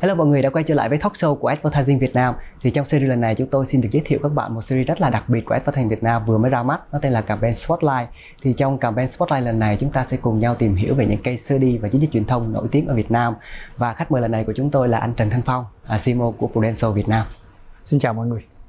[0.00, 2.34] Hello mọi người đã quay trở lại với talk show của Advertising Việt Nam.
[2.60, 4.88] Thì trong series lần này chúng tôi xin được giới thiệu các bạn một series
[4.88, 7.20] rất là đặc biệt của Advertising Việt Nam vừa mới ra mắt, nó tên là
[7.20, 8.08] campaign Spotlight.
[8.42, 11.22] Thì trong campaign Spotlight lần này chúng ta sẽ cùng nhau tìm hiểu về những
[11.22, 13.34] case study và chiến dịch truyền thông nổi tiếng ở Việt Nam.
[13.76, 16.30] Và khách mời lần này của chúng tôi là anh Trần Thanh Phong, à, CMO
[16.30, 17.26] của Prudential Việt Nam.
[17.84, 18.59] Xin chào mọi người.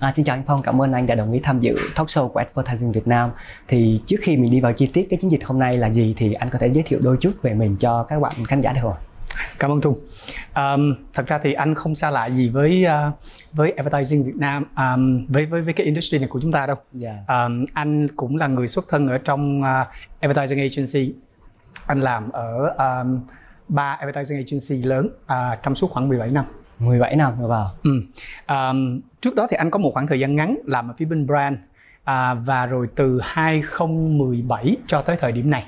[0.00, 2.28] À, xin chào anh Phong, cảm ơn anh đã đồng ý tham dự talk show
[2.28, 3.30] của Advertising Việt Nam.
[3.68, 6.14] Thì trước khi mình đi vào chi tiết cái chiến dịch hôm nay là gì
[6.16, 8.72] thì anh có thể giới thiệu đôi chút về mình cho các bạn khán giả
[8.72, 8.94] được không?
[9.58, 9.98] Cảm ơn Trung.
[10.56, 13.14] Um, thật ra thì anh không xa lạ gì với uh,
[13.52, 16.76] với advertising Việt Nam, um, với với với cái industry này của chúng ta đâu.
[17.02, 17.16] Yeah.
[17.28, 19.86] Um, anh cũng là người xuất thân ở trong uh,
[20.20, 21.14] advertising agency.
[21.86, 23.20] Anh làm ở um,
[23.68, 26.44] ba advertising agency lớn uh, trong suốt khoảng 17 năm.
[26.80, 27.70] 17 năm rồi vào.
[27.82, 28.02] Ừ.
[28.48, 31.26] Um, trước đó thì anh có một khoảng thời gian ngắn làm ở phía bên
[31.26, 31.56] brand
[32.04, 35.66] à, và rồi từ 2017 cho tới thời điểm này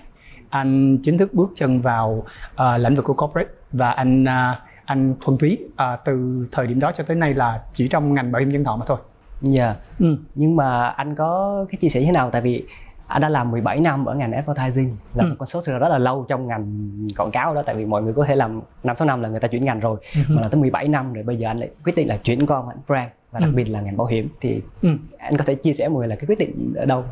[0.50, 5.14] anh chính thức bước chân vào uh, lĩnh vực của corporate và anh uh, anh
[5.20, 8.40] thuần túy uh, từ thời điểm đó cho tới nay là chỉ trong ngành bảo
[8.40, 8.98] hiểm nhân thọ mà thôi.
[9.40, 9.64] Dạ.
[9.64, 9.76] Yeah.
[9.98, 10.16] Ừ.
[10.34, 12.64] Nhưng mà anh có cái chia sẻ thế nào tại vì
[13.12, 15.28] anh đã làm 17 năm ở ngành advertising là ừ.
[15.28, 18.12] một con số rất là lâu trong ngành quảng cáo đó tại vì mọi người
[18.12, 20.20] có thể làm năm sáu năm là người ta chuyển ngành rồi ừ.
[20.28, 22.62] mà là tới 17 năm rồi bây giờ anh lại quyết định là chuyển qua
[22.68, 23.56] ngành brand và đặc ừ.
[23.56, 24.88] biệt là ngành bảo hiểm thì ừ.
[25.18, 27.04] anh có thể chia sẻ mọi người là cái quyết định ở đâu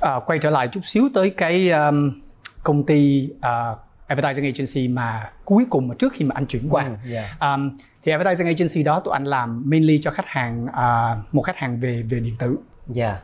[0.00, 2.20] à, quay trở lại chút xíu tới cái um,
[2.62, 6.84] công ty uh, advertising agency mà cuối cùng mà trước khi mà anh chuyển qua
[6.84, 7.40] ừ, yeah.
[7.40, 11.56] um, thì advertising agency đó tụi anh làm mainly cho khách hàng uh, một khách
[11.56, 12.56] hàng về về điện tử
[12.96, 13.22] yeah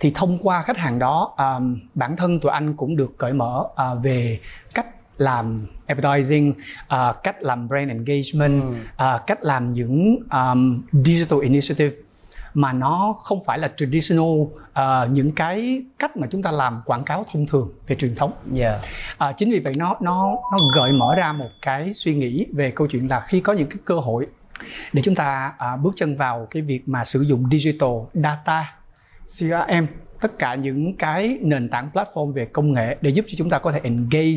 [0.00, 3.64] thì thông qua khách hàng đó um, bản thân tụi anh cũng được cởi mở
[3.64, 4.40] uh, về
[4.74, 4.86] cách
[5.18, 6.50] làm advertising,
[6.94, 9.04] uh, cách làm brand engagement, ừ.
[9.04, 11.96] uh, cách làm những um, digital initiative
[12.54, 17.04] mà nó không phải là traditional uh, những cái cách mà chúng ta làm quảng
[17.04, 18.32] cáo thông thường về truyền thống.
[18.56, 18.80] Yeah.
[19.30, 22.70] Uh, chính vì vậy nó nó nó gợi mở ra một cái suy nghĩ về
[22.70, 24.26] câu chuyện là khi có những cái cơ hội
[24.92, 28.74] để chúng ta uh, bước chân vào cái việc mà sử dụng digital data
[29.26, 29.86] CRM
[30.20, 33.58] tất cả những cái nền tảng platform về công nghệ để giúp cho chúng ta
[33.58, 34.36] có thể engage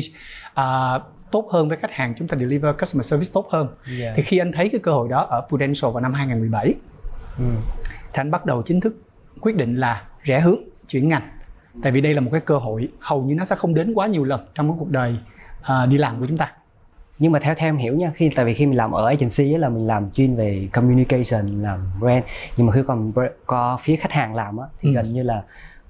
[0.60, 3.68] uh, tốt hơn với khách hàng chúng ta deliver customer service tốt hơn
[4.00, 4.16] yeah.
[4.16, 6.74] thì khi anh thấy cái cơ hội đó ở Prudential vào năm 2017
[7.38, 7.44] ừ.
[8.12, 9.02] thì anh bắt đầu chính thức
[9.40, 11.28] quyết định là rẽ hướng chuyển ngành
[11.82, 14.06] tại vì đây là một cái cơ hội hầu như nó sẽ không đến quá
[14.06, 15.16] nhiều lần trong cái cuộc đời
[15.60, 16.52] uh, đi làm của chúng ta
[17.18, 19.52] nhưng mà theo theo em hiểu nha khi tại vì khi mình làm ở agency
[19.52, 22.24] ấy, là mình làm chuyên về communication làm brand
[22.56, 23.12] nhưng mà khi còn
[23.46, 24.94] có phía khách hàng làm á thì ừ.
[24.94, 25.42] gần như là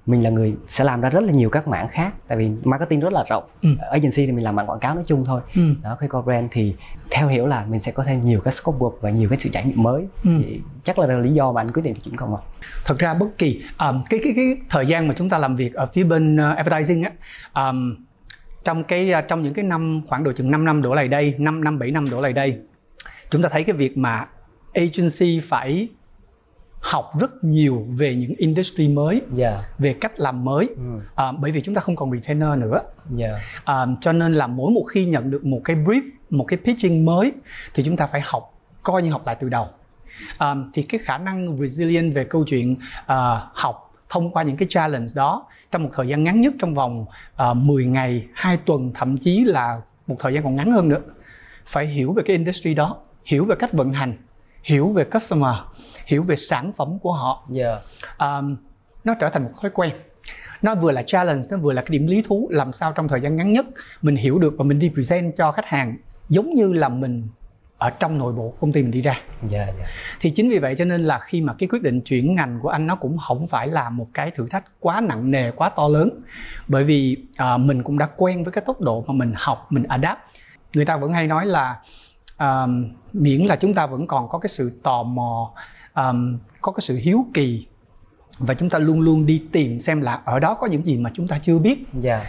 [0.09, 2.99] mình là người sẽ làm ra rất là nhiều các mảng khác tại vì marketing
[2.99, 3.69] rất là rộng ừ.
[3.79, 5.61] ở agency thì mình làm mảng quảng cáo nói chung thôi ừ.
[5.83, 6.75] đó khi có brand thì
[7.11, 9.49] theo hiểu là mình sẽ có thêm nhiều cái scope work và nhiều cái sự
[9.49, 10.31] trải nghiệm mới ừ.
[10.43, 12.41] thì chắc là lý do mà anh quyết định chuyển không ạ
[12.85, 15.73] thật ra bất kỳ um, cái cái cái thời gian mà chúng ta làm việc
[15.73, 17.11] ở phía bên uh, advertising á
[17.69, 17.95] um,
[18.63, 21.35] trong cái à, trong những cái năm khoảng độ chừng 5 năm đổ lại đây
[21.37, 22.57] 5 năm 7 năm đổ lại đây
[23.29, 24.25] chúng ta thấy cái việc mà
[24.73, 25.87] agency phải
[26.79, 29.29] học rất nhiều về những industry mới yeah.
[29.33, 29.63] Dạ.
[29.77, 30.99] về cách làm mới ừ.
[31.15, 32.81] à, bởi vì chúng ta không còn retainer nữa
[33.17, 33.31] yeah.
[33.31, 33.39] Dạ.
[33.63, 37.05] à, cho nên là mỗi một khi nhận được một cái brief một cái pitching
[37.05, 37.31] mới
[37.73, 38.53] thì chúng ta phải học
[38.83, 39.67] coi như học lại từ đầu
[40.37, 43.15] à, thì cái khả năng resilient về câu chuyện uh,
[43.53, 47.01] học thông qua những cái challenge đó trong một thời gian ngắn nhất trong vòng
[47.01, 50.89] uh, ờ, 10 ngày, 2 tuần thậm chí là một thời gian còn ngắn hơn
[50.89, 51.01] nữa.
[51.65, 54.17] Phải hiểu về cái industry đó, hiểu về cách vận hành,
[54.63, 55.55] hiểu về customer,
[56.05, 57.47] hiểu về sản phẩm của họ.
[57.55, 57.81] Yeah.
[58.19, 58.55] Um,
[59.03, 59.91] nó trở thành một thói quen
[60.61, 63.21] nó vừa là challenge nó vừa là cái điểm lý thú làm sao trong thời
[63.21, 63.65] gian ngắn nhất
[64.01, 65.97] mình hiểu được và mình đi present cho khách hàng
[66.29, 67.27] giống như là mình
[67.79, 69.75] ở trong nội bộ công ty mình đi ra yeah, dạ, yeah.
[69.79, 69.85] Dạ.
[70.21, 72.69] thì chính vì vậy cho nên là khi mà cái quyết định chuyển ngành của
[72.69, 75.87] anh nó cũng không phải là một cái thử thách quá nặng nề quá to
[75.87, 76.09] lớn
[76.67, 77.17] bởi vì
[77.55, 80.19] uh, mình cũng đã quen với cái tốc độ mà mình học mình adapt
[80.73, 81.79] người ta vẫn hay nói là
[82.43, 82.69] uh,
[83.13, 85.53] miễn là chúng ta vẫn còn có cái sự tò mò
[85.95, 87.67] um, có cái sự hiếu kỳ
[88.39, 91.11] và chúng ta luôn luôn đi tìm xem là ở đó có những gì mà
[91.13, 92.25] chúng ta chưa biết yeah dạ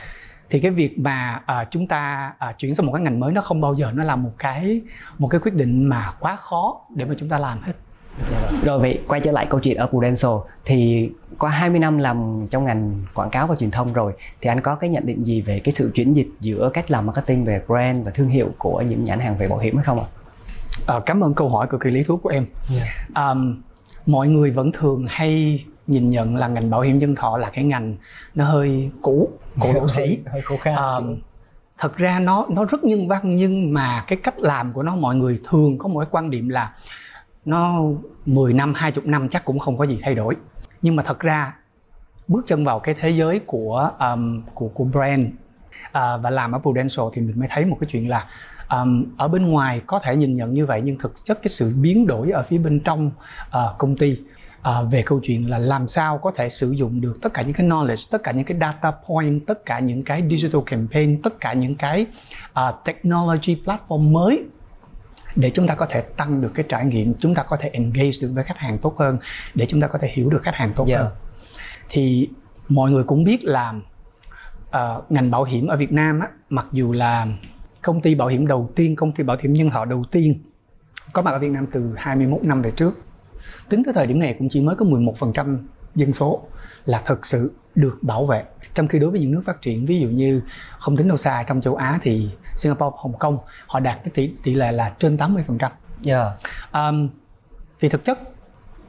[0.51, 3.41] thì cái việc mà uh, chúng ta uh, chuyển sang một cái ngành mới nó
[3.41, 4.81] không bao giờ nó là một cái
[5.19, 7.73] một cái quyết định mà quá khó để mà chúng ta làm hết
[8.65, 10.31] rồi vậy quay trở lại câu chuyện ở Prudential
[10.65, 14.61] thì qua 20 năm làm trong ngành quảng cáo và truyền thông rồi thì anh
[14.61, 17.63] có cái nhận định gì về cái sự chuyển dịch giữa cách làm marketing về
[17.67, 20.07] brand và thương hiệu của những nhãn hàng về bảo hiểm hay không ạ?
[20.87, 22.47] À, cảm ơn câu hỏi cực kỳ lý thú của em.
[22.75, 23.33] Yeah.
[23.33, 23.63] Um,
[24.07, 27.65] mọi người vẫn thường hay nhìn nhận là ngành bảo hiểm nhân thọ là cái
[27.65, 27.97] ngành
[28.35, 30.75] nó hơi cũ cổ đô sĩ hơi khô khan.
[30.75, 30.95] À,
[31.79, 35.17] thật ra nó nó rất nhân văn nhưng mà cái cách làm của nó mọi
[35.17, 36.73] người thường có một cái quan điểm là
[37.45, 37.83] nó
[38.27, 40.37] 10 năm 20 năm chắc cũng không có gì thay đổi.
[40.83, 41.55] Nhưng mà thật ra
[42.29, 46.59] bước chân vào cái thế giới của um, của của brand uh, và làm ở
[46.59, 48.27] Prudential thì mình mới thấy một cái chuyện là
[48.71, 51.75] um, ở bên ngoài có thể nhìn nhận như vậy nhưng thực chất cái sự
[51.81, 53.11] biến đổi ở phía bên trong
[53.49, 54.17] uh, công ty
[54.69, 57.53] uh, về câu chuyện là làm sao có thể sử dụng được tất cả những
[57.53, 61.41] cái knowledge, tất cả những cái data point, tất cả những cái digital campaign, tất
[61.41, 62.07] cả những cái
[62.53, 64.45] uh, technology platform mới
[65.37, 68.11] để chúng ta có thể tăng được cái trải nghiệm, chúng ta có thể engage
[68.23, 69.19] được với khách hàng tốt hơn,
[69.55, 71.01] để chúng ta có thể hiểu được khách hàng tốt yeah.
[71.01, 71.13] hơn.
[71.89, 72.29] Thì
[72.69, 73.75] mọi người cũng biết là
[74.69, 77.27] uh, ngành bảo hiểm ở Việt Nam á, mặc dù là
[77.83, 80.43] công ty bảo hiểm đầu tiên, công ty bảo hiểm nhân thọ đầu tiên
[81.13, 82.99] có mặt ở Việt Nam từ 21 năm về trước.
[83.69, 85.59] Tính tới thời điểm này cũng chỉ mới có 11%
[85.95, 86.43] dân số
[86.85, 88.45] là thực sự được bảo vệ.
[88.75, 90.43] Trong khi đối với những nước phát triển, ví dụ như
[90.79, 94.33] không tính đâu xa trong châu Á thì Singapore, Hồng Kông họ đạt cái tỷ
[94.43, 95.71] tỷ lệ là trên 80%.
[96.07, 96.27] Yeah.
[96.73, 97.09] Um,
[97.81, 98.19] thì thực chất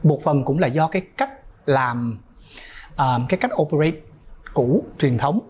[0.02, 1.30] một phần cũng là do cái cách
[1.66, 2.18] làm
[2.96, 3.96] um, cái cách operate
[4.54, 5.40] cũ truyền thống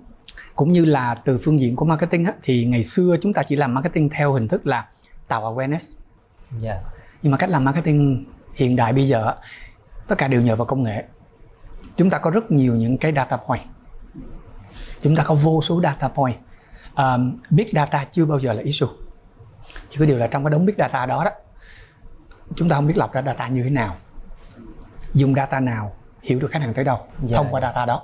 [0.57, 3.57] cũng như là từ phương diện của marketing á, thì ngày xưa chúng ta chỉ
[3.57, 4.87] làm marketing theo hình thức là
[5.29, 5.83] tạo awareness yeah.
[6.59, 6.81] Dạ.
[7.23, 9.35] nhưng mà cách làm marketing hiện đại bây giờ
[10.09, 11.05] tất cả đều nhờ vào công nghệ.
[11.97, 13.63] Chúng ta có rất nhiều những cái data point.
[15.01, 16.37] Chúng ta có vô số data point.
[16.97, 18.89] Um, big data chưa bao giờ là issue.
[19.89, 21.31] Chỉ có điều là trong cái đống big data đó đó
[22.57, 23.97] chúng ta không biết lọc ra data như thế nào
[25.15, 26.99] dùng data nào hiểu được khách hàng tới đâu.
[27.25, 27.37] Dạ.
[27.37, 28.03] thông qua data đó.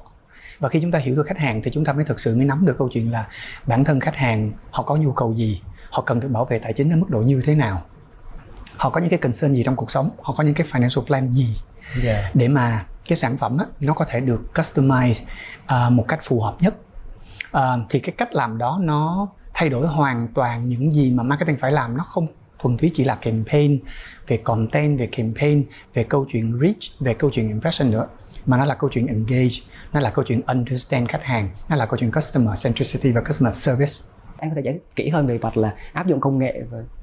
[0.59, 2.45] Và khi chúng ta hiểu được khách hàng thì chúng ta mới thực sự mới
[2.45, 3.29] nắm được câu chuyện là
[3.67, 6.73] bản thân khách hàng họ có nhu cầu gì họ cần được bảo vệ tài
[6.73, 7.83] chính ở mức độ như thế nào
[8.79, 10.11] họ có những cái concern gì trong cuộc sống?
[10.23, 11.57] Họ có những cái financial plan gì?
[12.05, 12.37] Yeah.
[12.37, 15.25] Để mà cái sản phẩm á, nó có thể được customize
[15.65, 16.75] uh, một cách phù hợp nhất.
[17.57, 21.57] Uh, thì cái cách làm đó nó thay đổi hoàn toàn những gì mà marketing
[21.61, 21.97] phải làm.
[21.97, 22.27] Nó không
[22.59, 23.79] thuần túy chỉ là campaign
[24.27, 25.65] về content về campaign
[25.95, 28.07] về câu chuyện reach về câu chuyện impression nữa
[28.47, 29.55] mà nó là câu chuyện engage
[29.93, 33.55] nó là câu chuyện understand khách hàng nó là câu chuyện customer centricity và customer
[33.55, 33.93] service.
[34.39, 36.63] Anh có thể giải thích kỹ hơn về mặt là áp dụng công nghệ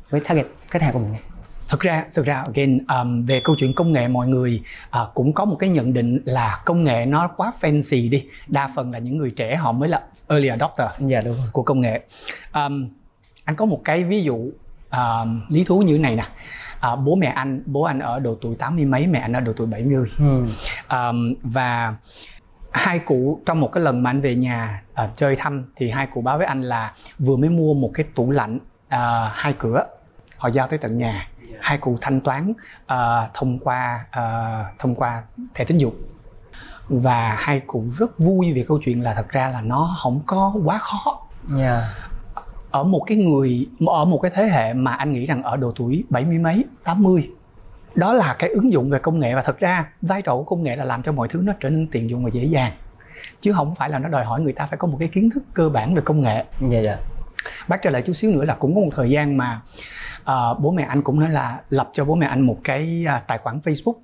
[0.09, 1.34] với target khách hàng của mình
[1.67, 4.63] thực ra thực ra again um, về câu chuyện công nghệ mọi người
[5.01, 8.25] uh, cũng có một cái nhận định là công nghệ nó quá fancy đi.
[8.47, 11.45] Đa phần là những người trẻ họ mới là early adopters dạ, đúng rồi.
[11.51, 12.01] của công nghệ.
[12.53, 12.89] Um,
[13.45, 16.25] anh có một cái ví dụ uh, lý thú như thế này nè.
[16.93, 19.39] Uh, bố mẹ anh bố anh ở độ tuổi tám mươi mấy mẹ anh ở
[19.39, 20.45] độ tuổi 70 ừ.
[20.91, 21.95] um, và
[22.71, 26.07] hai cụ trong một cái lần mà anh về nhà uh, chơi thăm thì hai
[26.07, 28.55] cụ báo với anh là vừa mới mua một cái tủ lạnh
[28.87, 28.99] uh,
[29.33, 29.85] hai cửa
[30.37, 31.29] họ giao tới tận nhà
[31.61, 32.53] hai cụ thanh toán
[32.83, 32.97] uh,
[33.33, 35.23] thông qua uh, thông qua
[35.53, 35.95] thẻ tín dụng.
[36.89, 40.53] Và hai cụ rất vui về câu chuyện là thật ra là nó không có
[40.65, 41.21] quá khó.
[41.57, 41.83] Yeah
[42.75, 45.71] ở một cái người ở một cái thế hệ mà anh nghĩ rằng ở độ
[45.75, 47.29] tuổi bảy mươi mấy 80
[47.95, 49.35] đó là cái ứng dụng về công nghệ.
[49.35, 51.69] Và thật ra vai trò của công nghệ là làm cho mọi thứ nó trở
[51.69, 52.71] nên tiện dụng và dễ dàng.
[53.41, 55.43] Chứ không phải là nó đòi hỏi người ta phải có một cái kiến thức
[55.53, 56.45] cơ bản về công nghệ.
[56.59, 56.97] Dạ dạ
[57.67, 59.61] bác trở lại chút xíu nữa là cũng có một thời gian mà
[60.21, 63.27] uh, bố mẹ anh cũng nói là lập cho bố mẹ anh một cái uh,
[63.27, 63.95] tài khoản facebook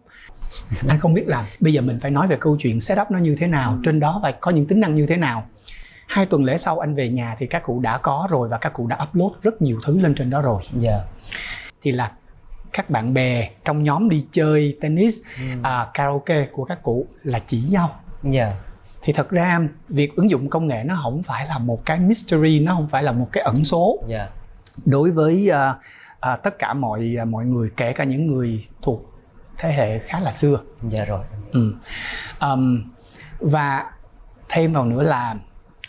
[0.88, 3.36] anh không biết là bây giờ mình phải nói về câu chuyện setup nó như
[3.40, 5.48] thế nào trên đó và có những tính năng như thế nào
[6.08, 8.74] hai tuần lễ sau anh về nhà thì các cụ đã có rồi và các
[8.74, 11.04] cụ đã upload rất nhiều thứ lên trên đó rồi dạ yeah.
[11.82, 12.12] thì là
[12.74, 15.44] các bạn bè trong nhóm đi chơi tennis ừ.
[15.64, 18.58] à, karaoke của các cụ là chỉ nhau dạ yeah.
[19.02, 22.60] Thì thật ra việc ứng dụng công nghệ nó không phải là một cái mystery
[22.60, 24.22] nó không phải là một cái ẩn số yeah.
[24.22, 24.30] Dạ.
[24.86, 25.76] đối với uh,
[26.34, 29.12] uh, tất cả mọi uh, mọi người kể cả những người thuộc
[29.58, 31.74] thế hệ khá là xưa dạ yeah, rồi ừ.
[32.42, 32.84] um,
[33.40, 33.86] và
[34.50, 35.36] thêm vào nữa là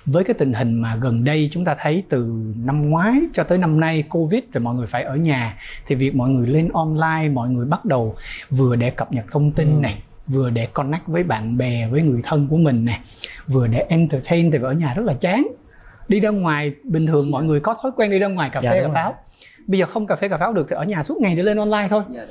[0.07, 3.59] với cái tình hình mà gần đây chúng ta thấy từ năm ngoái cho tới
[3.59, 7.29] năm nay covid rồi mọi người phải ở nhà thì việc mọi người lên online
[7.29, 8.17] mọi người bắt đầu
[8.51, 9.81] vừa để cập nhật thông tin ừ.
[9.81, 13.01] này vừa để connect với bạn bè với người thân của mình nè
[13.47, 15.47] vừa để entertain thì ở nhà rất là chán
[16.09, 18.71] đi ra ngoài bình thường mọi người có thói quen đi ra ngoài cà dạ,
[18.71, 19.15] phê dạ, cà pháo
[19.67, 21.57] bây giờ không cà phê cà pháo được thì ở nhà suốt ngày để lên
[21.57, 22.23] online thôi dạ.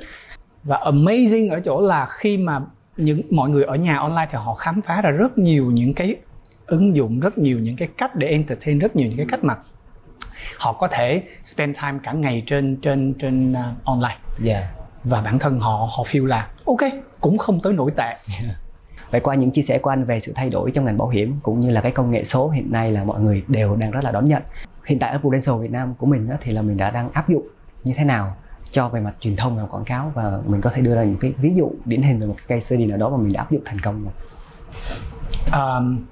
[0.62, 2.60] và amazing ở chỗ là khi mà
[2.96, 6.16] những mọi người ở nhà online thì họ khám phá ra rất nhiều những cái
[6.66, 9.56] ứng dụng rất nhiều những cái cách để entertain rất nhiều những cái cách mà
[10.58, 14.62] họ có thể spend time cả ngày trên trên trên uh, online yeah.
[14.62, 14.68] Dạ.
[15.04, 16.80] và bản thân họ họ feel là ok
[17.20, 18.56] cũng không tới nổi tệ yeah.
[19.10, 21.36] Vậy qua những chia sẻ của anh về sự thay đổi trong ngành bảo hiểm
[21.42, 24.04] cũng như là cái công nghệ số hiện nay là mọi người đều đang rất
[24.04, 24.42] là đón nhận.
[24.84, 27.46] Hiện tại ở Prudential Việt Nam của mình thì là mình đã đang áp dụng
[27.84, 28.36] như thế nào
[28.70, 31.18] cho về mặt truyền thông và quảng cáo và mình có thể đưa ra những
[31.20, 33.50] cái ví dụ điển hình về một case study nào đó mà mình đã áp
[33.50, 34.04] dụng thành công.
[35.52, 36.04] Um,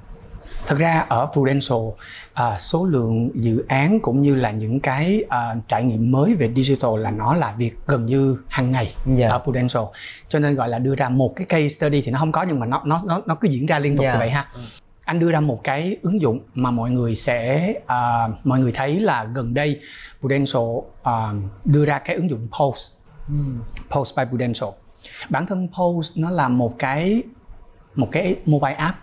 [0.67, 1.79] thực ra ở Prudential
[2.35, 6.53] à, số lượng dự án cũng như là những cái à, trải nghiệm mới về
[6.57, 9.29] digital là nó là việc gần như hàng ngày Dạ.
[9.29, 9.83] ở Prudential.
[10.29, 12.61] Cho nên gọi là đưa ra một cái case study thì nó không có nhưng
[12.61, 14.13] mà nó nó nó nó cứ diễn ra liên tục Dạ.
[14.13, 14.47] như vậy ha.
[15.05, 19.01] Anh đưa ra một cái ứng dụng mà mọi người sẽ à, mọi người thấy
[19.01, 19.81] là gần đây
[20.21, 20.63] Prudential
[21.03, 21.33] à,
[21.65, 22.83] đưa ra cái ứng dụng Pulse.
[23.91, 24.69] Pulse by Prudential.
[25.31, 27.23] Bản thân Pulse nó là một cái
[27.95, 28.99] một cái mobile app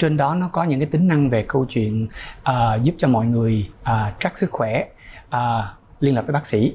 [0.00, 2.08] trên đó nó có những cái tính năng về câu chuyện
[2.42, 4.84] à, giúp cho mọi người à, track sức khỏe
[5.30, 6.74] à, liên lạc với bác sĩ.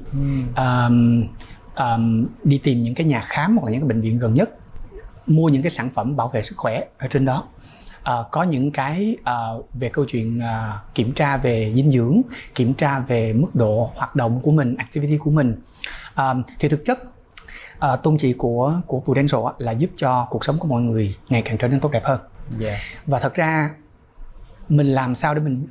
[0.58, 1.28] Um,
[1.76, 4.50] um, đi tìm những cái nhà khám hoặc là những cái bệnh viện gần nhất
[5.28, 7.44] mua những cái sản phẩm bảo vệ sức khỏe ở trên đó.
[8.04, 12.22] Ờ, có những cái ờ, về câu chuyện ờ, kiểm tra về dinh dưỡng
[12.56, 15.56] kiểm tra về mức độ hoạt động của mình activity của mình.
[16.16, 17.00] Ờm, thì thực chất
[17.80, 21.42] ờ, tôn chỉ của của Prudential là giúp cho cuộc sống của mọi người ngày
[21.42, 22.20] càng trở nên tốt đẹp hơn
[22.58, 22.78] dạ.
[23.06, 23.72] Và thật ra
[24.70, 25.68] mình làm sao để mình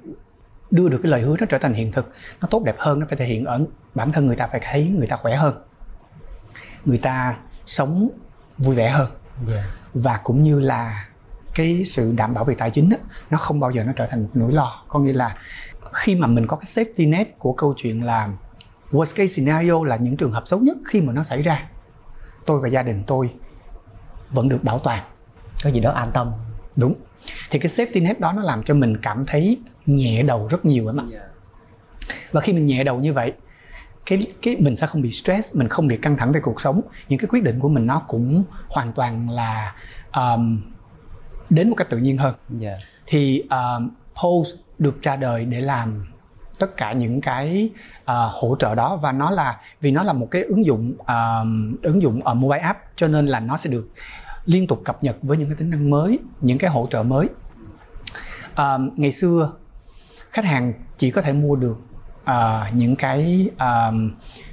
[0.71, 2.13] đưa được cái lời hứa nó trở thành hiện thực?
[2.41, 3.61] Nó tốt đẹp hơn nó phải thể hiện ở
[3.95, 5.63] bản thân người ta phải thấy người ta khỏe hơn.
[6.85, 8.09] Người ta sống
[8.59, 9.11] vui vẻ hơn.
[9.47, 9.65] Dạ.
[9.95, 11.09] Và cũng như là
[11.55, 12.97] cái sự đảm bảo về tài chính á,
[13.31, 14.85] nó không bao giờ nó trở thành một nỗi lo.
[14.89, 15.37] Có nghĩa là
[15.93, 18.29] khi mà mình có cái safety net của câu chuyện là
[18.93, 21.69] worst case scenario là những trường hợp xấu nhất khi mà nó xảy ra
[22.47, 23.31] tôi và gia đình tôi
[24.31, 25.03] vẫn được bảo toàn.
[25.65, 26.33] Có gì đó an tâm
[26.77, 26.95] đúng.
[27.51, 30.87] Thì cái safety net đó nó làm cho mình cảm thấy nhẹ đầu rất nhiều
[30.87, 31.05] em ạ.
[32.33, 33.33] Và khi mình nhẹ đầu như vậy
[34.07, 36.81] cái cái mình sẽ không bị stress mình không bị căng thẳng về cuộc sống.
[37.09, 39.75] Những cái quyết định của mình nó cũng hoàn toàn là
[40.17, 40.61] um,
[41.51, 42.35] đến một cách tự nhiên hơn.
[42.59, 42.77] Dạ.
[43.07, 43.91] Thì um,
[44.23, 46.07] Pulse được ra đời để làm
[46.59, 47.71] tất cả những cái
[48.03, 51.75] uh, hỗ trợ đó và nó là vì nó là một cái ứng dụng um,
[51.83, 53.89] ứng dụng ở mobile app cho nên là nó sẽ được
[54.47, 57.29] liên tục cập nhật với những cái tính năng mới những cái hỗ trợ mới.
[58.55, 59.53] À, ngày xưa
[60.31, 61.79] khách hàng chỉ có thể mua được
[62.25, 63.93] à, những cái à,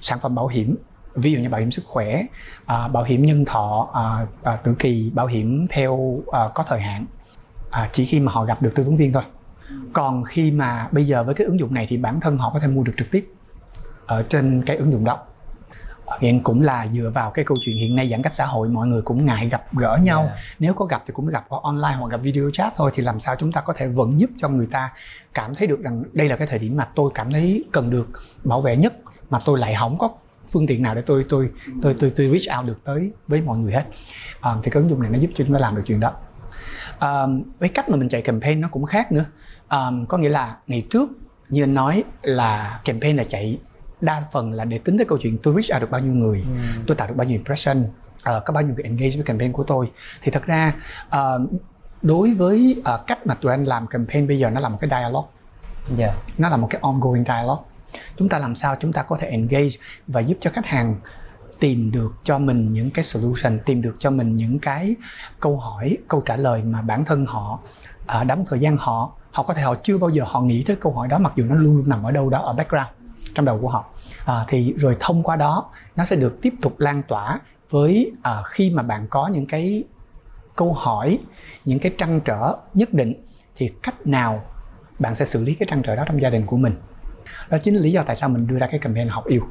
[0.02, 0.76] sản phẩm bảo hiểm.
[1.16, 2.24] Ví dụ như bảo hiểm sức khỏe
[2.66, 6.82] à, bảo hiểm nhân thọ à, à, tử kỳ bảo hiểm theo à, có thời
[6.82, 7.06] hạn.
[7.70, 9.24] À, chỉ khi mà họ gặp được tư vấn viên thôi.
[9.94, 12.60] Còn khi mà bây giờ với cái ứng dụng này thì bản thân họ có
[12.60, 13.30] thể mua được trực tiếp
[14.06, 15.20] ở trên cái ứng dụng đó
[16.20, 18.88] hiện cũng là dựa vào cái câu chuyện hiện nay giãn cách xã hội mọi
[18.88, 20.24] người cũng ngại gặp gỡ nhau.
[20.28, 20.42] Dạ.
[20.60, 23.20] nếu có gặp thì cũng gặp qua online hoặc gặp video chat thôi thì làm
[23.20, 24.94] sao chúng ta có thể vẫn giúp cho người ta
[25.34, 28.08] cảm thấy được rằng đây là cái thời điểm mà tôi cảm thấy cần được
[28.44, 28.94] bảo vệ nhất
[29.30, 30.10] mà tôi lại không có
[30.50, 31.50] phương tiện nào để tôi tôi
[31.82, 33.86] tôi tôi, tôi reach out được tới với mọi người hết.
[34.42, 36.14] À, thì cái ứng dụng này nó giúp cho chúng ta làm được chuyện đó.
[37.00, 39.26] Um, cái cách mà mình chạy campaign nó cũng khác nữa.
[39.70, 41.10] Um, có nghĩa là ngày trước
[41.50, 43.60] như anh nói là campaign là chạy
[44.02, 46.44] đa phần là để tính tới câu chuyện tôi reach out được bao nhiêu người
[46.88, 47.86] tôi tạo được bao nhiêu impression
[48.24, 49.92] ờ, có bao nhiêu người engage với campaign của tôi.
[50.22, 50.74] Thì thật ra
[51.10, 51.46] ờ,
[52.02, 54.90] đối với ờ, cách mà tụi anh làm campaign bây giờ nó là một cái
[54.90, 55.28] dialogue.
[55.96, 56.14] Dạ.
[56.38, 57.64] Nó là một cái ongoing dialogue.
[58.16, 59.70] Chúng ta làm sao chúng ta có thể engage
[60.08, 60.96] và giúp cho khách hàng
[61.60, 64.96] tìm được cho mình những cái solution tìm được cho mình những cái
[65.40, 67.60] câu hỏi câu trả lời mà bản thân họ
[68.08, 70.76] à, đóng thời gian họ họ có thể họ chưa bao giờ họ nghĩ tới
[70.76, 72.88] câu hỏi đó mặc dù nó luôn luôn nằm ở đâu đó ở background
[73.36, 73.86] trong đầu của họ.
[74.26, 78.42] À, thì rồi thông qua đó nó sẽ được tiếp tục lan tỏa với à,
[78.46, 79.84] khi mà bạn có những cái
[80.56, 81.20] câu hỏi
[81.66, 83.14] những cái trăn trở nhất định
[83.56, 84.44] thì cách nào
[85.00, 86.76] bạn sẽ xử lý cái trăn trở đó trong gia đình của mình.
[87.50, 89.42] Đó chính là lý do tại sao mình đưa ra cái campaign học yêu.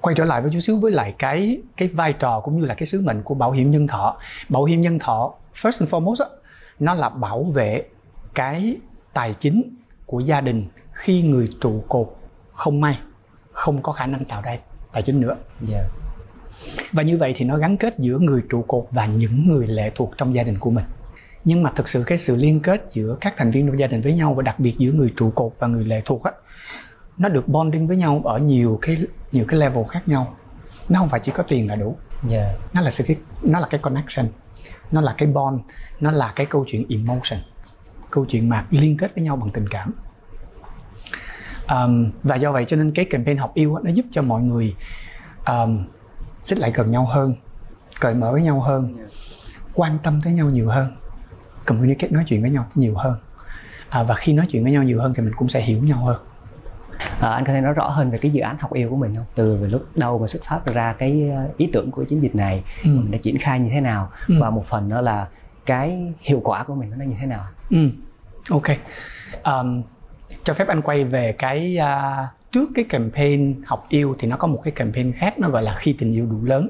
[0.00, 2.74] Quay trở lại với chút xíu với lại cái cái vai trò cũng như là
[2.74, 4.16] cái sứ mệnh của bảo hiểm nhân thọ.
[4.48, 6.26] Bảo hiểm nhân thọ first and foremost
[6.80, 7.84] nó là bảo vệ
[8.34, 8.76] cái
[9.12, 12.21] tài chính của gia đình khi người trụ cột
[12.62, 12.98] không may
[13.52, 14.56] không có khả năng tạo ra
[14.92, 15.36] tài chính nữa.
[15.60, 15.84] Dạ.
[16.92, 19.90] Và như vậy thì nó gắn kết giữa người trụ cột và những người lệ
[19.94, 20.84] thuộc trong gia đình của mình.
[21.44, 24.00] Nhưng mà thực sự cái sự liên kết giữa các thành viên trong gia đình
[24.00, 26.32] với nhau và đặc biệt giữa người trụ cột và người lệ thuộc á
[27.18, 28.96] nó được bonding với nhau ở nhiều cái
[29.32, 30.36] nhiều cái level khác nhau.
[30.88, 31.96] Nó không phải chỉ có tiền là đủ.
[32.28, 32.54] Dạ.
[32.74, 33.04] Nó là sự
[33.42, 34.28] nó là cái connection
[34.92, 35.60] nó là cái bond
[36.00, 37.40] nó là cái câu chuyện emotion
[38.10, 39.92] câu chuyện mà liên kết với nhau bằng tình cảm
[41.70, 44.74] um, và do vậy cho nên cái campaign học yêu nó giúp cho mọi người
[45.46, 45.84] um,
[46.42, 47.34] xích lại gần nhau hơn
[48.00, 48.96] cởi mở với nhau hơn
[49.74, 50.96] quan tâm tới nhau nhiều hơn
[51.66, 53.14] communicate nói chuyện với nhau nhiều hơn
[53.88, 55.98] à, và khi nói chuyện với nhau nhiều hơn thì mình cũng sẽ hiểu nhau
[56.04, 56.16] hơn
[57.20, 59.14] à, anh có thể nói rõ hơn về cái dự án học yêu của mình
[59.16, 62.22] không từ về lúc đầu mà xuất phát ra cái ờ, ý tưởng của chiến
[62.22, 62.88] dịch này ừ.
[62.88, 64.34] mình đã triển khai như thế nào Ừ.
[64.40, 65.26] và một phần đó là
[65.66, 67.88] cái hiệu quả của mình nó như thế nào Ừ,
[68.50, 68.62] ok.
[69.44, 69.82] Um,
[70.44, 74.48] cho phép anh quay về cái à, trước cái campaign học yêu thì nó có
[74.48, 76.68] một cái campaign khác nó gọi là khi tình yêu đủ lớn.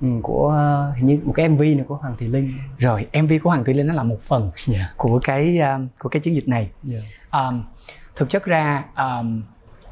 [0.00, 0.46] ừ, của
[0.90, 3.64] uh, hình như một cái mv nữa của hoàng thị linh rồi mv của hoàng
[3.64, 4.90] thị linh nó là một phần yeah.
[4.96, 7.02] của cái uh, của cái chiến dịch này yeah.
[7.32, 7.62] um,
[8.16, 9.42] thực chất ra um,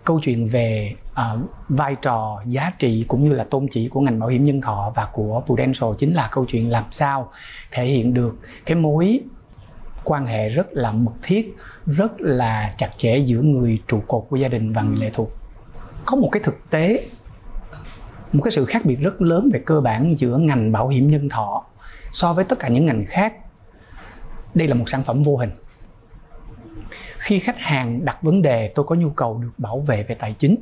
[0.05, 4.19] câu chuyện về uh, vai trò giá trị cũng như là tôn chỉ của ngành
[4.19, 7.31] bảo hiểm nhân thọ và của Prudential chính là câu chuyện làm sao
[7.71, 9.21] thể hiện được cái mối
[10.09, 14.37] quan hệ rất là mật thiết, rất là chặt chẽ giữa người trụ cột của
[14.37, 15.31] gia đình và người lệ thuộc.
[16.07, 17.07] Có một cái thực tế,
[18.33, 21.29] một cái sự khác biệt rất lớn về cơ bản giữa ngành bảo hiểm nhân
[21.29, 21.65] thọ
[22.12, 23.35] so với tất cả những ngành khác.
[24.55, 25.50] Đây là một sản phẩm vô hình.
[27.19, 30.33] Khi khách hàng đặt vấn đề, tôi có nhu cầu được bảo vệ về tài
[30.33, 30.57] chính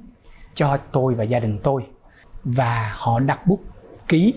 [0.55, 1.87] cho tôi và gia đình tôi,
[2.45, 3.61] và họ đặt bút
[4.09, 4.35] ký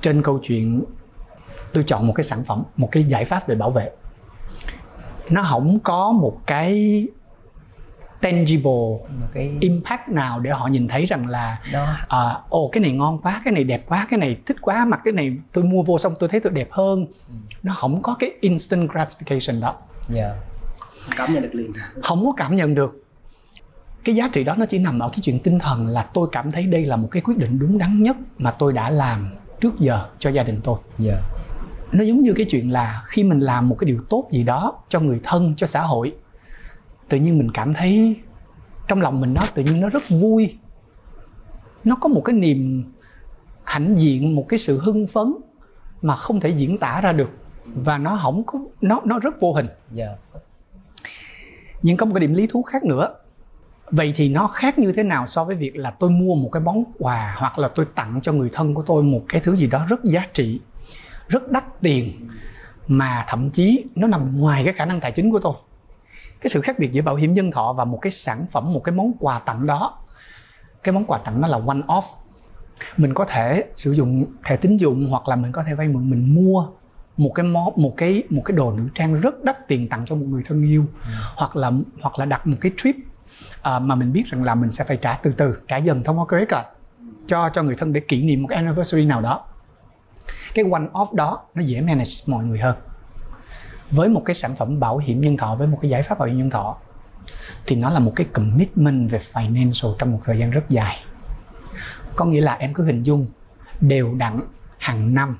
[0.00, 0.84] trên câu chuyện,
[1.72, 3.90] tôi chọn một cái sản phẩm, một cái giải pháp về bảo vệ
[5.30, 7.06] nó không có một cái
[8.20, 8.62] tangible
[9.20, 11.58] một cái impact nào để họ nhìn thấy rằng là
[12.08, 15.00] à, ồ cái này ngon quá cái này đẹp quá cái này thích quá mặc
[15.04, 17.34] cái này tôi mua vô xong tôi thấy tôi đẹp hơn ừ.
[17.62, 19.74] nó không có cái instant gratification đó
[20.14, 20.32] yeah.
[21.16, 23.02] cảm nhận được liền không có cảm nhận được
[24.04, 26.52] cái giá trị đó nó chỉ nằm ở cái chuyện tinh thần là tôi cảm
[26.52, 29.78] thấy đây là một cái quyết định đúng đắn nhất mà tôi đã làm trước
[29.78, 31.18] giờ cho gia đình tôi yeah.
[31.96, 34.82] Nó giống như cái chuyện là khi mình làm một cái điều tốt gì đó
[34.88, 36.14] cho người thân cho xã hội
[37.08, 38.16] tự nhiên mình cảm thấy
[38.88, 40.58] trong lòng mình nó tự nhiên nó rất vui
[41.84, 42.92] nó có một cái niềm
[43.64, 45.34] hãnh diện một cái sự hưng phấn
[46.02, 47.30] mà không thể diễn tả ra được
[47.64, 50.10] và nó không có nó nó rất vô hình yeah.
[50.34, 50.40] Dạ.
[51.82, 53.14] nhưng có một cái điểm lý thú khác nữa
[53.90, 56.62] vậy thì nó khác như thế nào so với việc là tôi mua một cái
[56.62, 59.66] món quà hoặc là tôi tặng cho người thân của tôi một cái thứ gì
[59.66, 60.60] đó rất giá trị
[61.28, 62.28] rất đắt tiền
[62.88, 65.54] mà thậm chí nó nằm ngoài cái khả năng tài chính của tôi
[66.40, 68.84] cái sự khác biệt giữa bảo hiểm nhân thọ và một cái sản phẩm một
[68.84, 69.98] cái món quà tặng đó
[70.82, 72.02] cái món quà tặng nó là one off
[72.96, 76.10] mình có thể sử dụng thẻ tín dụng hoặc là mình có thể vay mượn
[76.10, 76.66] mình mua
[77.16, 80.14] một cái món một cái một cái đồ nữ trang rất đắt tiền tặng cho
[80.14, 81.10] một người thân yêu ừ.
[81.36, 82.96] hoặc là hoặc là đặt một cái trip
[83.62, 86.18] à, mà mình biết rằng là mình sẽ phải trả từ từ trả dần thông
[86.18, 86.68] qua credit card
[87.26, 89.44] cho cho người thân để kỷ niệm một cái anniversary nào đó
[90.54, 92.76] cái one off đó nó dễ manage mọi người hơn
[93.90, 96.28] với một cái sản phẩm bảo hiểm nhân thọ với một cái giải pháp bảo
[96.28, 96.76] hiểm nhân thọ
[97.66, 100.96] thì nó là một cái commitment về financial trong một thời gian rất dài
[102.16, 103.26] có nghĩa là em cứ hình dung
[103.80, 104.40] đều đặn
[104.78, 105.38] hàng năm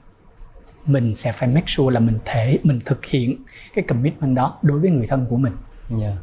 [0.86, 3.44] mình sẽ phải make sure là mình thể mình thực hiện
[3.74, 5.52] cái commitment đó đối với người thân của mình
[5.90, 6.00] yeah.
[6.00, 6.16] Dạ.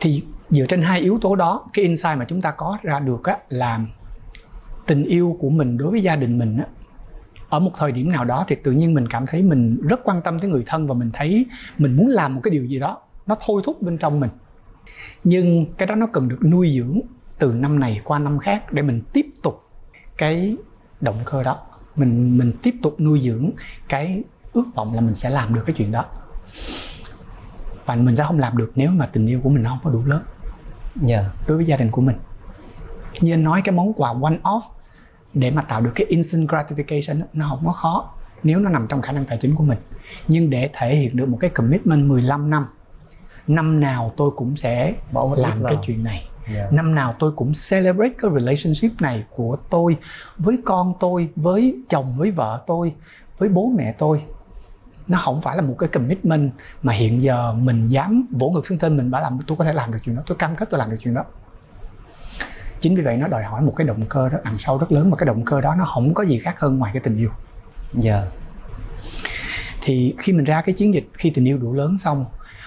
[0.00, 3.24] thì dựa trên hai yếu tố đó cái insight mà chúng ta có ra được
[3.24, 3.80] á, là
[4.86, 6.64] tình yêu của mình đối với gia đình mình á,
[7.56, 10.22] ở một thời điểm nào đó thì tự nhiên mình cảm thấy mình rất quan
[10.22, 11.46] tâm tới người thân và mình thấy
[11.78, 14.30] mình muốn làm một cái điều gì đó nó thôi thúc bên trong mình
[15.24, 17.00] nhưng cái đó nó cần được nuôi dưỡng
[17.38, 19.62] từ năm này qua năm khác để mình tiếp tục
[20.18, 20.56] cái
[21.00, 21.58] động cơ đó
[21.96, 23.50] mình mình tiếp tục nuôi dưỡng
[23.88, 26.04] cái ước vọng là mình sẽ làm được cái chuyện đó
[27.86, 30.02] và mình sẽ không làm được nếu mà tình yêu của mình không có đủ
[30.06, 30.22] lớn
[31.08, 31.24] yeah.
[31.24, 31.30] Dạ.
[31.48, 32.16] đối với gia đình của mình
[33.20, 34.75] như anh nói cái món quà one off
[35.36, 39.02] để mà tạo được cái instant gratification nó không có khó nếu nó nằm trong
[39.02, 39.78] khả năng tài chính của mình.
[40.28, 42.66] Nhưng để thể hiện được một cái commitment 15 năm
[43.46, 46.28] năm nào tôi cũng sẽ Bỏ làm cái chuyện này.
[46.54, 46.72] Yeah.
[46.72, 49.96] Năm nào tôi cũng celebrate cái relationship này của tôi
[50.38, 52.94] với con tôi với chồng với vợ tôi
[53.38, 54.22] với bố mẹ tôi.
[55.08, 58.78] Nó không phải là một cái commitment mà hiện giờ mình dám vỗ ngực xương
[58.78, 60.78] tên mình bảo làm tôi có thể làm được chuyện đó tôi cam kết tôi
[60.78, 61.24] làm được chuyện đó
[62.86, 65.10] chính vì vậy nó đòi hỏi một cái động cơ rất đằng sau rất lớn
[65.10, 67.30] mà cái động cơ đó nó không có gì khác hơn ngoài cái tình yêu
[67.92, 68.28] dạ yeah.
[69.82, 72.24] thì khi mình ra cái chiến dịch khi tình yêu đủ lớn xong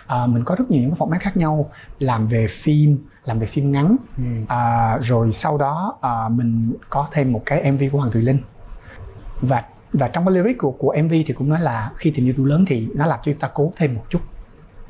[0.07, 3.47] à, mình có rất nhiều những cái format khác nhau làm về phim làm về
[3.47, 4.23] phim ngắn ừ.
[4.47, 8.39] à, rồi sau đó à, mình có thêm một cái mv của hoàng thùy linh
[9.41, 12.33] và và trong cái lyric của, của mv thì cũng nói là khi tình yêu
[12.37, 14.21] đủ lớn thì nó làm cho chúng ta cố thêm một chút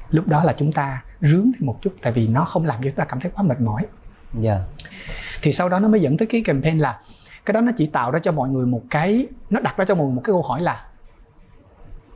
[0.10, 2.89] lúc đó là chúng ta rướng thêm một chút tại vì nó không làm cho
[2.89, 3.86] chúng ta cảm thấy quá mệt mỏi
[4.34, 4.44] yeah.
[4.44, 4.86] Dạ.
[5.42, 7.00] thì sau đó nó mới dẫn tới cái campaign là
[7.46, 9.96] cái đó nó chỉ tạo ra cho mọi người một cái nó đặt ra cho
[9.96, 10.86] mọi người một cái câu hỏi là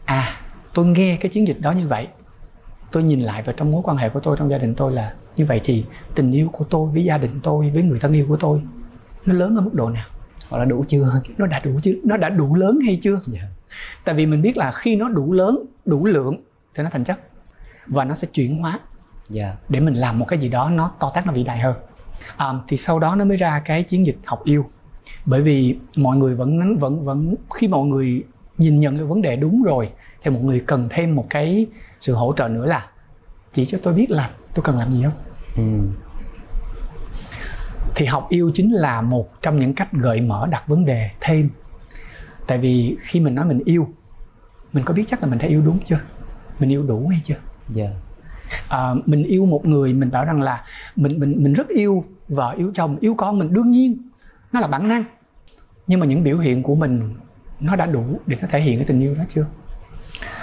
[0.05, 0.29] à
[0.73, 2.07] tôi nghe cái chiến dịch đó như vậy
[2.91, 5.13] tôi nhìn lại vào trong mối quan hệ của tôi trong gia đình tôi là
[5.35, 8.25] như vậy thì tình yêu của tôi với gia đình tôi với người thân yêu
[8.29, 8.61] của tôi
[9.25, 10.05] nó lớn ở mức độ nào
[10.49, 13.25] hoặc là đủ chưa nó đã đủ chưa nó đã đủ lớn hay chưa yeah.
[13.27, 13.41] Dạ.
[14.05, 16.35] tại vì mình biết là khi nó đủ lớn đủ lượng
[16.75, 17.19] thì nó thành chất
[17.87, 18.81] và nó sẽ chuyển hóa yeah.
[19.29, 19.55] Dạ.
[19.69, 21.75] để mình làm một cái gì đó nó to tác nó vĩ đại hơn
[22.37, 24.65] à, thì sau đó nó mới ra cái chiến dịch học yêu.
[25.25, 28.23] Bởi vì mọi người vẫn vẫn vẫn khi mọi người
[28.57, 29.89] nhìn nhận được vấn đề đúng rồi
[30.23, 31.65] thì mọi người cần thêm một cái
[31.99, 32.87] sự hỗ trợ nữa là
[33.51, 35.13] chỉ cho tôi biết là tôi cần làm gì không?
[35.55, 35.63] Ừ.
[37.95, 41.49] thì học yêu chính là một trong những cách gợi mở đặt vấn đề thêm.
[42.47, 43.87] Tại vì khi mình nói mình yêu
[44.73, 45.99] mình có biết chắc là mình đã yêu đúng chưa?
[46.59, 47.35] Mình yêu đủ hay chưa?
[47.69, 47.89] Dạ
[48.69, 50.63] à, mình yêu một người mình bảo rằng là
[50.95, 53.97] mình mình mình rất yêu vợ yêu chồng yêu con mình đương nhiên
[54.51, 55.03] nó là bản năng.
[55.87, 57.15] Nhưng mà những biểu hiện của mình
[57.59, 59.45] nó đã đủ để nó thể hiện cái tình yêu đó chưa?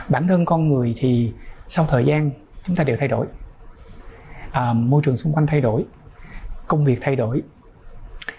[0.08, 1.32] Bản thân con người thì
[1.68, 2.30] sau thời gian
[2.64, 3.26] chúng ta đều thay đổi.
[4.52, 5.84] À, môi trường xung quanh thay đổi
[6.66, 7.42] công việc thay đổi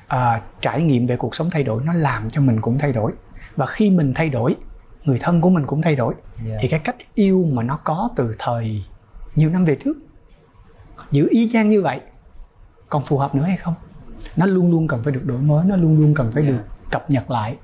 [0.07, 3.11] à, trải nghiệm về cuộc sống thay đổi nó làm cho mình cũng thay đổi.
[3.55, 4.55] Và khi mình thay đổi
[5.03, 6.13] người thân của mình cũng thay đổi.
[6.47, 6.55] Dạ.
[6.59, 8.83] Thì cái cách yêu mà nó có từ thời
[9.35, 9.97] nhiều năm về trước
[11.11, 11.99] giữ y chang như vậy
[12.89, 13.73] còn phù hợp nữa hay không?
[14.35, 17.09] Nó luôn luôn cần phải được đổi mới nó luôn luôn cần phải được cập
[17.09, 17.57] nhật lại.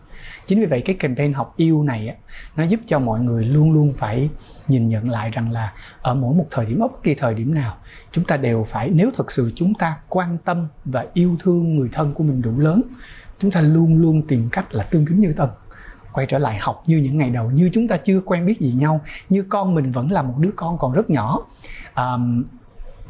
[0.46, 2.16] Chính vì vậy cái campaign học yêu này á,
[2.56, 4.30] nó giúp cho mọi người luôn luôn phải
[4.68, 7.54] nhìn nhận lại rằng là ở mỗi một thời điểm ở bất kỳ thời điểm
[7.54, 7.78] nào
[8.12, 11.90] chúng ta đều phải nếu thực sự chúng ta quan tâm và yêu thương người
[11.92, 12.82] thân của mình đủ lớn
[13.40, 15.50] chúng ta luôn luôn tìm cách là tương kính như tân
[16.18, 18.72] quay trở lại học như những ngày đầu như chúng ta chưa quen biết gì
[18.72, 21.46] nhau như con mình vẫn là một đứa con còn rất nhỏ.
[21.96, 22.44] Um,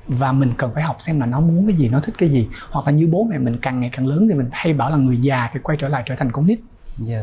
[0.07, 2.47] và mình cần phải học xem là nó muốn cái gì nó thích cái gì.
[2.69, 4.97] Hoặc là như bố mẹ mình càng ngày càng lớn thì mình hay bảo là
[4.97, 6.59] người già thì quay trở lại trở thành con nít.
[6.97, 7.21] Dạ.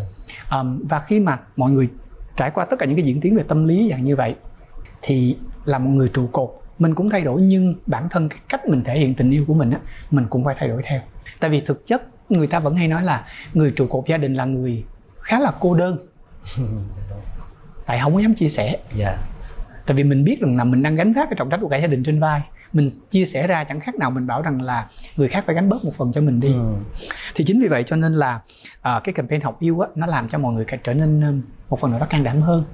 [0.50, 1.88] Um, và khi mà mọi người
[2.36, 4.34] trải qua tất cả những cái diễn tiến về tâm lý dạng như vậy
[5.02, 6.50] thì là một người trụ cột.
[6.78, 9.54] Mình cũng thay đổi nhưng bản thân cái cách mình thể hiện tình yêu của
[9.54, 9.78] mình á
[10.10, 11.00] mình cũng phải thay đổi theo.
[11.40, 14.34] Tại vì thực chất người ta vẫn hay nói là người trụ cột gia đình
[14.34, 14.84] là người
[15.24, 15.98] khá là cô đơn.
[17.86, 18.78] Tại không có dám chia sẻ.
[18.94, 19.18] Dạ.
[19.86, 21.76] Tại vì mình biết rằng là mình đang gánh vác cái trọng trách của cả
[21.76, 22.40] gia đình trên vai.
[22.72, 25.68] Mình chia sẻ ra chẳng khác nào mình bảo rằng là người khác phải gánh
[25.68, 26.52] bớt một phần cho mình đi.
[26.52, 26.72] Ừ.
[27.34, 28.40] thì chính vì vậy cho nên là
[28.82, 31.80] à, cái campaign học yêu á nó làm cho mọi người trở nên um, một
[31.80, 32.64] phần nào đó can đảm hơn.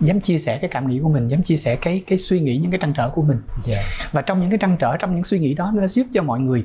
[0.00, 2.56] Dám chia sẻ cái cảm nghĩ của mình dám chia sẻ cái cái suy nghĩ
[2.56, 3.40] những cái trăn trở của mình.
[3.62, 3.82] Dạ.
[4.12, 6.40] Và trong những cái trăn trở trong những suy nghĩ đó nó giúp cho mọi
[6.40, 6.64] người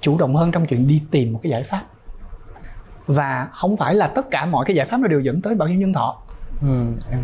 [0.00, 1.84] chủ động hơn trong chuyện đi tìm một cái giải pháp
[3.06, 5.68] và không phải là tất cả mọi cái giải pháp nó đều dẫn tới bảo
[5.68, 6.22] hiểm nhân thọ.
[6.62, 7.20] Ừ em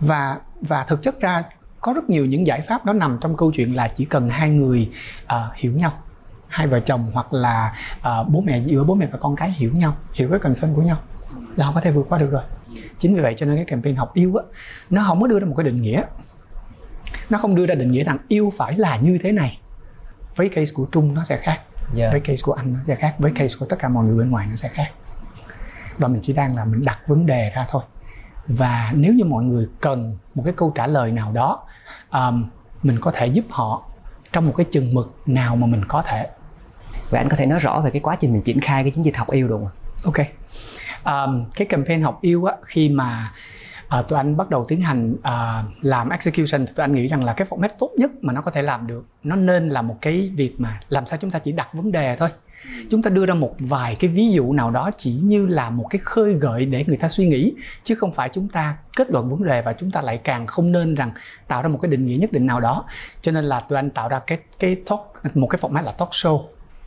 [0.00, 1.42] và và thực chất ra
[1.80, 4.50] có rất nhiều những giải pháp đó nằm trong câu chuyện là chỉ cần hai
[4.50, 4.90] người
[5.26, 5.92] à, hiểu nhau.
[6.48, 9.72] Hai vợ chồng hoặc là à, bố mẹ giữa bố mẹ và con cái hiểu
[9.74, 10.96] nhau hiểu cái concern của nhau
[11.56, 12.42] là họ có thể vượt qua được rồi.
[12.98, 14.44] Chính vì vậy cho nên cái campaign học yêu á
[14.90, 16.02] nó không có đưa ra một cái định nghĩa.
[17.30, 19.60] Nó không đưa ra định nghĩa rằng yêu phải là như thế này.
[20.36, 21.60] Với case của trung nó sẽ khác
[21.94, 22.10] dạ.
[22.10, 24.30] với case của anh nó sẽ khác với case của tất cả mọi người bên
[24.30, 24.90] ngoài nó sẽ khác
[25.98, 27.82] và mình chỉ đang là mình đặt vấn đề ra thôi.
[28.46, 31.62] Và nếu như mọi người cần một cái câu trả lời nào đó
[32.12, 32.46] um,
[32.82, 33.82] mình có thể giúp họ
[34.32, 36.28] trong một cái chừng mực nào mà mình có thể.
[37.10, 39.04] Vậy anh có thể nói rõ về cái quá trình mình triển khai cái chiến
[39.04, 39.68] dịch học yêu được không
[40.04, 40.26] ok.
[41.04, 43.32] Um, cái campaign học yêu á khi mà
[43.98, 47.24] uh, tụi anh bắt đầu tiến hành uh, làm execution thì tụi anh nghĩ rằng
[47.24, 49.98] là cái format tốt nhất mà nó có thể làm được nó nên là một
[50.00, 52.28] cái việc mà làm sao chúng ta chỉ đặt vấn đề thôi
[52.90, 55.86] chúng ta đưa ra một vài cái ví dụ nào đó chỉ như là một
[55.90, 59.30] cái khơi gợi để người ta suy nghĩ chứ không phải chúng ta kết luận
[59.30, 61.12] vấn đề và chúng ta lại càng không nên rằng
[61.48, 62.84] tạo ra một cái định nghĩa nhất định nào đó.
[63.22, 65.00] Cho nên là tụi anh tạo ra cái cái talk
[65.34, 66.44] một cái format là talk show.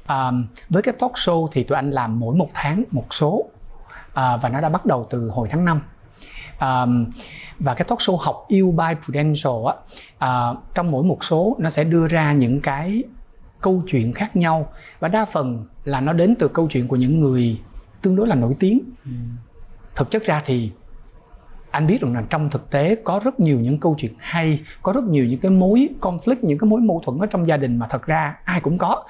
[0.10, 3.46] Um, với cái talk show thì tụi anh làm mỗi một tháng một số
[4.18, 5.82] uh, và nó đã bắt đầu từ hồi tháng 5
[6.60, 7.06] um,
[7.60, 9.74] và cái talk show học yêu by Prudential á
[10.52, 13.04] uh, trong mỗi một số nó sẽ đưa ra những cái
[13.62, 14.72] câu chuyện khác nhau.
[15.00, 17.60] Và đa phần là nó đến từ câu chuyện của những người
[18.02, 18.82] tương đối là nổi tiếng.
[19.96, 20.72] Thực chất ra thì
[21.72, 24.94] anh biết rằng là trong thực tế có rất nhiều những câu chuyện hay có
[24.94, 27.78] rất nhiều những cái mối conflict những cái mối mâu thuẫn ở trong gia đình
[27.78, 29.04] mà thật ra ai cũng có.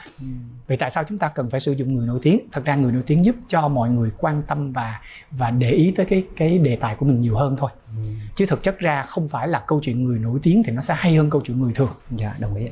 [0.68, 2.40] Vậy tại sao chúng ta cần phải sử dụng người nổi tiếng?
[2.52, 5.94] Thật ra người nổi tiếng giúp cho mọi người quan tâm và và để ý
[5.98, 7.70] tới cái cái đề tài của mình nhiều hơn thôi
[8.36, 10.94] chứ thực chất ra không phải là câu chuyện người nổi tiếng thì nó sẽ
[10.98, 11.90] hay hơn câu chuyện người thường.
[12.12, 12.68] Dạ đồng ý.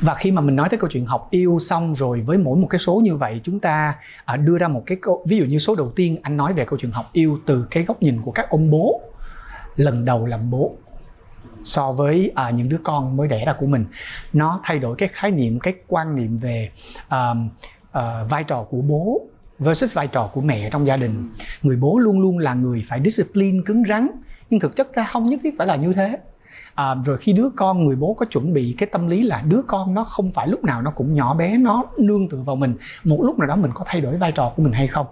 [0.00, 2.66] và khi mà mình nói tới câu chuyện học yêu xong rồi với mỗi một
[2.70, 5.58] cái số như vậy chúng ta à, đưa ra một cái câu ví dụ như
[5.58, 8.30] số đầu tiên anh nói về câu chuyện học yêu từ cái góc nhìn của
[8.30, 9.00] các ông bố
[9.76, 10.76] lần đầu làm bố
[11.64, 13.84] so với à, những đứa con mới đẻ ra của mình.
[14.32, 16.70] Nó thay đổi cái khái niệm cái quan niệm về
[17.08, 17.34] à,
[17.92, 19.20] à, vai trò của bố
[19.58, 21.30] versus vai trò của mẹ trong gia đình.
[21.62, 24.08] Người bố luôn luôn là người phải discipline cứng rắn
[24.50, 26.18] nhưng thực chất ra không nhất thiết phải là như thế.
[26.74, 29.60] À, rồi khi đứa con người bố có chuẩn bị cái tâm lý là đứa
[29.66, 32.76] con nó không phải lúc nào nó cũng nhỏ bé nó nương tựa vào mình
[33.04, 35.06] một lúc nào đó mình có thay đổi vai trò của mình hay không?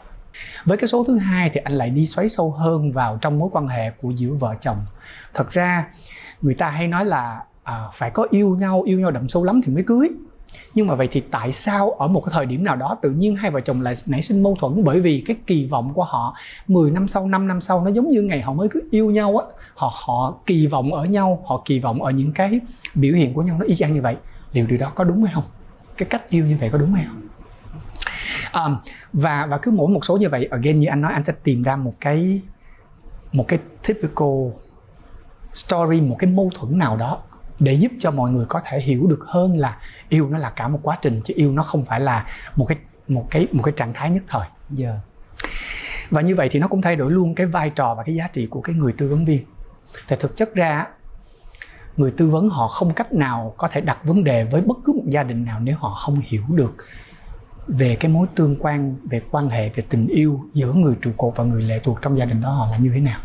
[0.65, 3.49] Với cái số thứ hai thì anh lại đi xoáy sâu hơn vào trong mối
[3.53, 4.77] quan hệ của giữa vợ chồng.
[5.35, 5.89] Thật ra
[6.43, 9.61] người ta hay nói là à, phải có yêu nhau yêu nhau đậm sâu lắm
[9.65, 10.09] thì mới cưới
[10.75, 13.37] nhưng mà vậy thì tại sao ở một cái thời điểm nào đó tự nhiên
[13.37, 16.37] hai vợ chồng lại nảy sinh mâu thuẫn bởi vì cái kỳ vọng của họ
[16.69, 19.39] 10 năm sau 5 năm sau nó giống như ngày họ mới cứ yêu nhau
[19.39, 22.61] á họ họ kỳ vọng ở nhau họ kỳ vọng ở những cái
[22.95, 24.17] biểu hiện của nhau nó y chang như vậy
[24.55, 25.45] liệu điều đó có đúng hay không?
[25.97, 27.21] Cái cách yêu như vậy có đúng hay không?
[28.65, 28.77] Um,
[29.13, 31.63] và và cứ mỗi một số như vậy again như anh nói anh sẽ tìm
[31.63, 32.41] ra một cái
[33.33, 34.51] một cái typical
[35.51, 37.19] story một cái mâu thuẫn nào đó
[37.59, 40.69] để giúp cho mọi người có thể hiểu được hơn là yêu nó là cả
[40.69, 43.75] một quá trình chứ yêu nó không phải là một cái một cái một cái
[43.77, 44.47] trạng thái nhất thời.
[44.79, 44.97] Yeah.
[46.11, 48.29] Và như vậy thì nó cũng thay đổi luôn cái vai trò và cái giá
[48.33, 49.45] trị của cái người tư vấn viên.
[50.09, 50.87] Thì thực chất ra
[51.97, 54.93] người tư vấn họ không cách nào có thể đặt vấn đề với bất cứ
[54.93, 56.77] một gia đình nào nếu họ không hiểu được
[57.69, 61.37] về cái mối tương quan về quan hệ về tình yêu giữa người trụ cột
[61.37, 63.21] và người lệ thuộc trong gia đình đó họ là như thế nào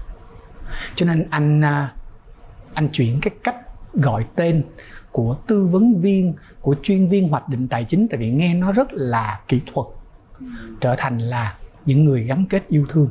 [0.96, 1.94] cho nên anh à,
[2.74, 3.56] anh chuyển cái cách
[3.94, 4.64] gọi tên
[5.12, 8.08] của tư vấn viên, của chuyên viên hoạch định tài chính.
[8.08, 9.88] Tại vì nghe nó rất là kỹ thuật,
[10.82, 13.10] trở thành là những người gắn kết yêu thương.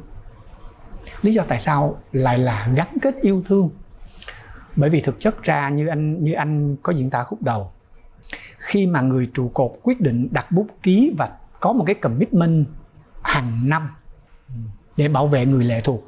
[1.22, 3.70] Lý do tại sao lại là gắn kết yêu thương?
[4.76, 7.72] Bởi vì thực chất ra như anh như anh có diễn tả khúc đầu,
[8.58, 12.66] khi mà người trụ cột quyết định đặt bút ký và có một cái commitment
[13.22, 13.88] hàng năm
[14.96, 16.07] để bảo vệ người lệ thuộc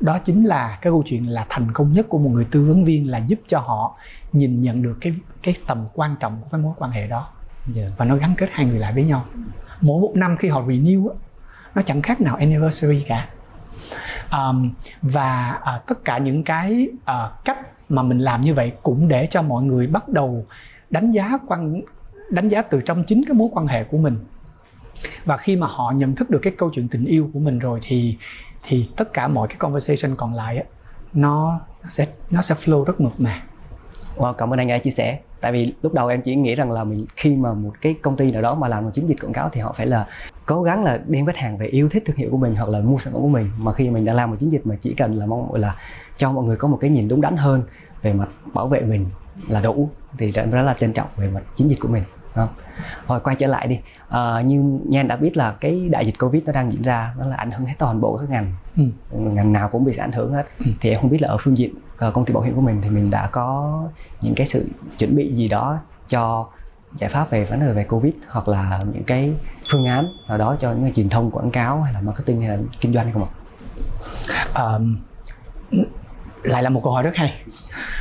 [0.00, 2.84] đó chính là cái câu chuyện là thành công nhất của một người tư vấn
[2.84, 3.96] viên là giúp cho họ
[4.32, 7.28] nhìn nhận được cái cái tầm quan trọng của cái mối quan hệ đó
[7.64, 7.76] yeah.
[7.76, 7.94] Dạ.
[7.96, 9.24] và nó gắn kết hai người lại với nhau
[9.80, 11.08] mỗi một năm khi họ renew
[11.74, 13.28] nó chẳng khác nào anniversary cả
[14.32, 14.70] um,
[15.02, 19.26] và uh, tất cả những cái uh, cách mà mình làm như vậy cũng để
[19.30, 20.46] cho mọi người bắt đầu
[20.90, 21.80] đánh giá quan
[22.30, 24.18] đánh giá từ trong chính cái mối quan hệ của mình
[25.24, 27.80] và khi mà họ nhận thức được cái câu chuyện tình yêu của mình rồi
[27.82, 28.16] thì
[28.66, 30.64] thì tất cả mọi cái conversation còn lại á
[31.12, 33.42] nó sẽ nó sẽ flow rất mượt mà.
[34.16, 35.18] Wow, cảm ơn anh đã chia sẻ.
[35.40, 38.16] Tại vì lúc đầu em chỉ nghĩ rằng là mình khi mà một cái công
[38.16, 40.06] ty nào đó mà làm một chiến dịch quảng cáo thì họ phải là
[40.46, 42.80] cố gắng là đem khách hàng về yêu thích thương hiệu của mình hoặc là
[42.80, 43.50] mua sản phẩm của mình.
[43.58, 45.76] Mà khi mình đã làm một chiến dịch mà chỉ cần là mong là
[46.16, 47.62] cho mọi người có một cái nhìn đúng đắn hơn
[48.02, 49.06] về mặt bảo vệ mình
[49.48, 52.02] là đủ thì em rất là trân trọng về mặt chiến dịch của mình
[52.36, 52.48] không?
[53.08, 56.44] Rồi quay trở lại đi à, như Nhan đã biết là cái đại dịch Covid
[56.46, 58.82] nó đang diễn ra nó là ảnh hưởng hết toàn bộ các ngành ừ.
[59.10, 60.66] ngành nào cũng bị sẽ ảnh hưởng hết ừ.
[60.80, 61.74] thì em không biết là ở phương diện
[62.08, 63.82] uh, công ty bảo hiểm của mình thì mình đã có
[64.22, 64.68] những cái sự
[64.98, 66.48] chuẩn bị gì đó cho
[66.96, 69.32] giải pháp về vấn đề về Covid hoặc là những cái
[69.70, 72.58] phương án nào đó cho những truyền thông quảng cáo hay là marketing hay là
[72.80, 73.30] kinh doanh không ạ?
[74.54, 74.98] Um,
[76.42, 77.42] lại là một câu hỏi rất hay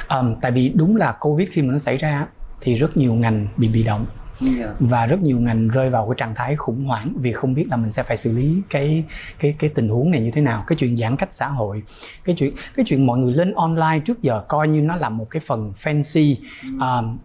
[0.10, 2.26] um, tại vì đúng là covid khi mà nó xảy ra
[2.62, 4.06] thì rất nhiều ngành bị bị động
[4.41, 4.76] yeah.
[4.80, 7.78] và rất nhiều ngành rơi vào cái trạng thái khủng hoảng vì không biết là
[7.78, 9.04] mình sẽ phải xử lý cái
[9.39, 10.63] cái cái tình huống này như thế nào.
[10.67, 11.84] Cái chuyện giãn cách xã hội
[12.24, 15.30] cái chuyện cái chuyện mọi người lên online trước giờ coi như nó là một
[15.30, 17.17] cái phần fancy um,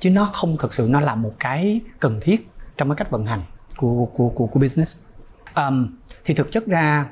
[0.00, 3.26] chứ nó không thực sự nó là một cái cần thiết trong cái cách vận
[3.26, 3.40] hành
[3.76, 4.98] của của của, của business.
[5.56, 5.88] Um,
[6.24, 7.06] thì thực chất ra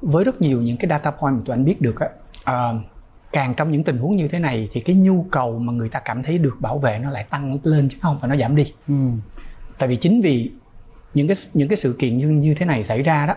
[0.00, 2.08] với rất nhiều những cái data point mà tụi anh biết được á
[2.70, 2.80] uh,
[3.34, 6.00] càng trong những tình huống như thế này thì cái nhu cầu mà người ta
[6.00, 8.72] cảm thấy được bảo vệ nó lại tăng lên chứ không phải nó giảm đi
[8.88, 8.94] ừ.
[9.78, 10.50] tại vì chính vì
[11.14, 13.34] những cái những cái sự kiện như như thế này xảy ra đó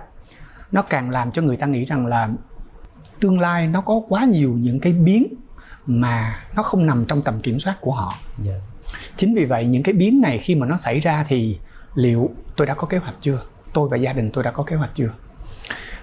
[0.72, 2.30] nó càng làm cho người ta nghĩ rằng là
[3.20, 5.34] tương lai nó có quá nhiều những cái biến
[5.86, 8.62] mà nó không nằm trong tầm kiểm soát của họ yeah.
[8.86, 9.00] Dạ.
[9.16, 11.58] chính vì vậy những cái biến này khi mà nó xảy ra thì
[11.96, 13.42] liệu tôi đã có kế hoạch chưa
[13.74, 15.10] tôi và gia đình tôi đã có kế hoạch chưa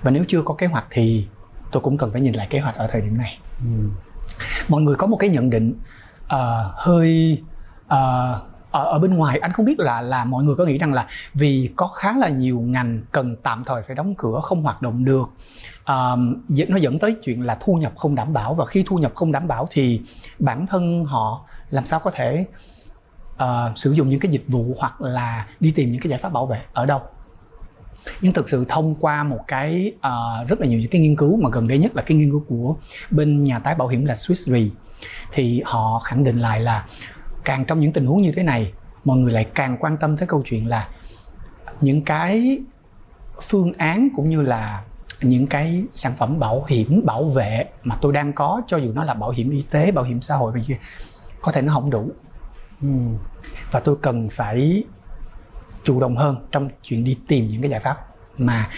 [0.03, 1.27] và nếu chưa có kế hoạch thì
[1.75, 3.89] tôi cũng cần phải nhìn lại kế hoạch ở thời điểm này ừ.
[4.69, 5.75] mọi người có một cái nhận định
[6.25, 6.39] uh,
[6.75, 7.39] hơi
[7.87, 10.93] uh, ở, ở bên ngoài anh không biết là là mọi người có nghĩ rằng
[10.93, 14.83] là vì có khá là nhiều ngành cần tạm thời phải đóng cửa không hoạt
[14.83, 15.29] động được
[15.83, 16.19] uh,
[16.69, 19.33] nó dẫn tới chuyện là thu nhập không đảm bảo và khi thu nhập không
[19.33, 20.01] đảm bảo thì
[20.39, 22.47] bản thân họ làm sao có thể
[23.35, 26.33] uh, sử dụng những cái dịch vụ hoặc là đi tìm những cái giải pháp
[26.33, 27.01] bảo vệ ở đâu
[28.21, 31.37] nhưng thực sự thông qua một cái uh, rất là nhiều những cái nghiên cứu
[31.37, 32.77] mà gần đây nhất là cái nghiên cứu của
[33.11, 34.75] bên nhà tái bảo hiểm là Swiss Re
[35.33, 36.87] thì họ khẳng định lại là
[37.45, 38.73] càng trong những tình huống như thế này
[39.05, 40.89] mọi người lại càng quan tâm tới câu chuyện là
[41.81, 42.59] những cái
[43.43, 44.83] phương án cũng như là
[45.23, 49.05] những cái sản phẩm bảo hiểm bảo vệ mà tôi đang có cho dù nó
[49.05, 50.79] là bảo hiểm y tế bảo hiểm xã hội kia
[51.43, 52.11] có thể nó không đủ.
[53.71, 54.85] Và tôi cần phải
[55.85, 58.07] chủ động hơn trong chuyện đi tìm những cái giải pháp
[58.39, 58.69] mà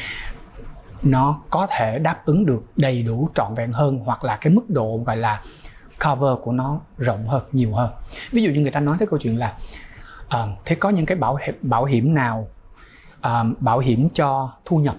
[1.03, 4.71] nó có thể đáp ứng được đầy đủ trọn vẹn hơn hoặc là cái mức
[4.71, 5.42] độ gọi là
[6.05, 7.90] cover của nó rộng hơn nhiều hơn
[8.33, 9.55] ví dụ như người ta nói tới câu chuyện là
[10.27, 12.49] uh, thế có những cái bảo hiểm bảo hiểm nào
[13.19, 14.97] uh, bảo hiểm cho thu nhập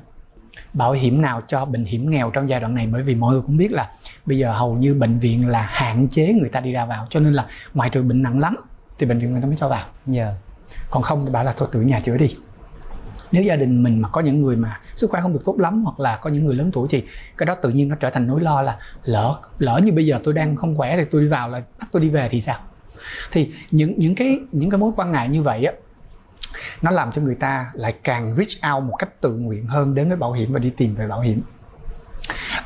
[0.73, 3.41] bảo hiểm nào cho bệnh hiểm nghèo trong giai đoạn này bởi vì mọi người
[3.41, 3.91] cũng biết là
[4.25, 7.19] bây giờ hầu như bệnh viện là hạn chế người ta đi ra vào cho
[7.19, 8.55] nên là ngoài trừ bệnh nặng lắm
[8.99, 9.85] thì bệnh viện người ta mới cho vào.
[10.13, 10.33] Yeah.
[10.89, 12.35] Còn không thì bảo là thôi tự nhà chữa đi.
[13.31, 15.83] Nếu gia đình mình mà có những người mà sức khỏe không được tốt lắm
[15.83, 17.03] hoặc là có những người lớn tuổi thì
[17.37, 20.19] cái đó tự nhiên nó trở thành nỗi lo là lỡ lỡ như bây giờ
[20.23, 22.59] tôi đang không khỏe thì tôi đi vào là bắt tôi đi về thì sao?
[23.31, 25.73] Thì những những cái những cái mối quan ngại như vậy á
[26.81, 30.07] nó làm cho người ta lại càng reach out một cách tự nguyện hơn đến
[30.07, 31.41] với bảo hiểm và đi tìm về bảo hiểm.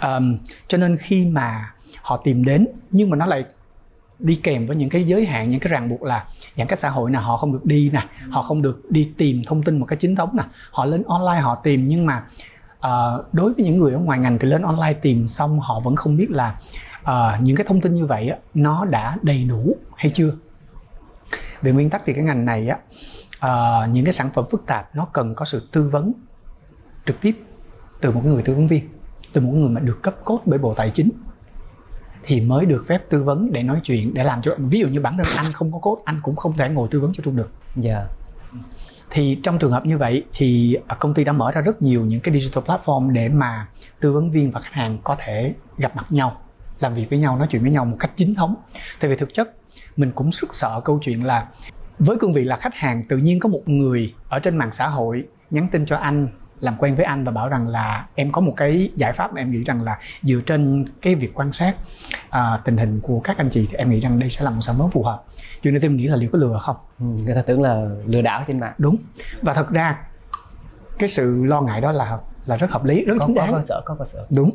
[0.04, 0.38] Um,
[0.68, 3.46] cho nên khi mà họ tìm đến nhưng mà nó lại
[4.22, 6.26] đi kèm với những cái giới hạn những cái ràng buộc là
[6.58, 9.42] giãn cách xã hội nè họ không được đi nè họ không được đi tìm
[9.48, 10.44] thông tin một cách chính thống nè.
[10.72, 12.24] Họ lên online họ tìm nhưng mà
[12.78, 15.96] uh, đối với những người ở ngoài ngành thì lên online tìm xong họ vẫn
[15.96, 16.60] không biết là
[17.02, 20.34] uh, những cái thông tin như vậy á, nó đã đầy đủ hay chưa?
[21.62, 22.78] Về nguyên tắc thì cái ngành này á
[23.46, 26.14] uh, những cái sản phẩm phức tạp nó cần có sự tư vấn
[27.06, 27.44] trực tiếp
[28.02, 28.90] từ một người tư vấn viên
[29.34, 31.10] từ một người mà được cấp cốt bởi bộ tài chính
[32.24, 35.02] thì mới được phép tư vấn để nói chuyện để làm cho ví dụ như
[35.02, 37.36] bản thân anh không có cốt anh cũng không thể ngồi tư vấn cho trung
[37.36, 38.10] được dạ yeah.
[39.10, 42.20] thì trong trường hợp như vậy thì công ty đã mở ra rất nhiều những
[42.22, 43.68] cái digital platform để mà
[44.00, 46.42] tư vấn viên và khách hàng có thể gặp mặt nhau
[46.80, 48.56] làm việc với nhau nói chuyện với nhau một cách chính thống
[49.00, 49.56] tại vì thực chất
[49.98, 51.48] mình cũng rất sợ câu chuyện là
[52.00, 54.88] với cương vị là khách hàng tự nhiên có một người ở trên mạng xã
[54.88, 56.28] hội nhắn tin cho anh
[56.62, 59.42] làm quen với anh và bảo rằng là em có một cái giải pháp mà
[59.42, 61.76] em nghĩ rằng là dựa trên cái việc quan sát
[62.28, 64.62] uh, tình hình của các anh chị thì em nghĩ rằng đây sẽ là một
[64.62, 65.24] sản phẩm phù hợp.
[65.62, 66.76] Chuyện này tôi nghĩ là liệu có lừa không?
[67.00, 68.74] Ừ, người ta tưởng là lừa đảo trên mạng.
[68.78, 68.98] Đúng.
[69.42, 69.98] Và thật ra
[71.00, 73.52] cái sự lo ngại đó là là rất hợp lý rất có, chính đáng.
[73.52, 74.28] có cơ sở có cơ sở.
[74.36, 74.52] Đúng.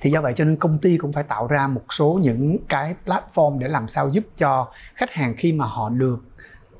[0.00, 2.94] Thì do vậy cho nên công ty cũng phải tạo ra một số những cái
[3.06, 6.24] platform để làm sao giúp cho khách hàng khi mà họ được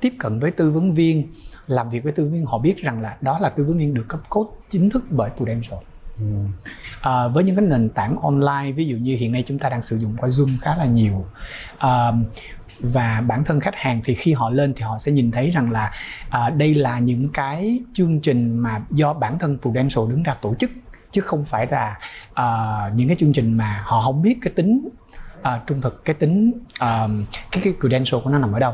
[0.01, 1.33] tiếp cận với tư vấn viên
[1.69, 3.95] làm việc với tư vấn viên họ biết rằng là đó là tư vấn viên
[3.95, 5.79] được cấp code chính thức bởi Prudential.
[6.19, 6.25] Ừ.
[7.01, 9.83] à, với những cái nền tảng online ví dụ như hiện nay chúng ta đang
[9.83, 11.27] sử dụng qua Zoom khá là nhiều.
[11.79, 12.13] À,
[12.81, 15.71] và bản thân khách hàng thì khi họ lên thì họ sẽ nhìn thấy rằng
[15.71, 15.93] là
[16.31, 20.55] à, đây là những cái chương trình mà do bản thân Prudential đứng ra tổ
[20.55, 20.71] chức
[21.13, 21.99] chứ không phải là
[22.31, 24.89] uh, những cái chương trình mà họ không biết cái tính
[25.41, 27.11] uh, trung thực cái tính uh,
[27.53, 28.73] cái cái credential của nó nằm ở đâu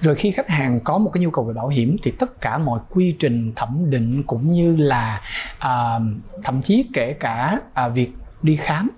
[0.00, 2.58] rồi khi khách hàng có một cái nhu cầu về bảo hiểm thì tất cả
[2.58, 5.20] mọi quy trình thẩm định cũng như là
[5.56, 6.02] uh,
[6.44, 8.90] thậm chí kể cả uh, việc đi khám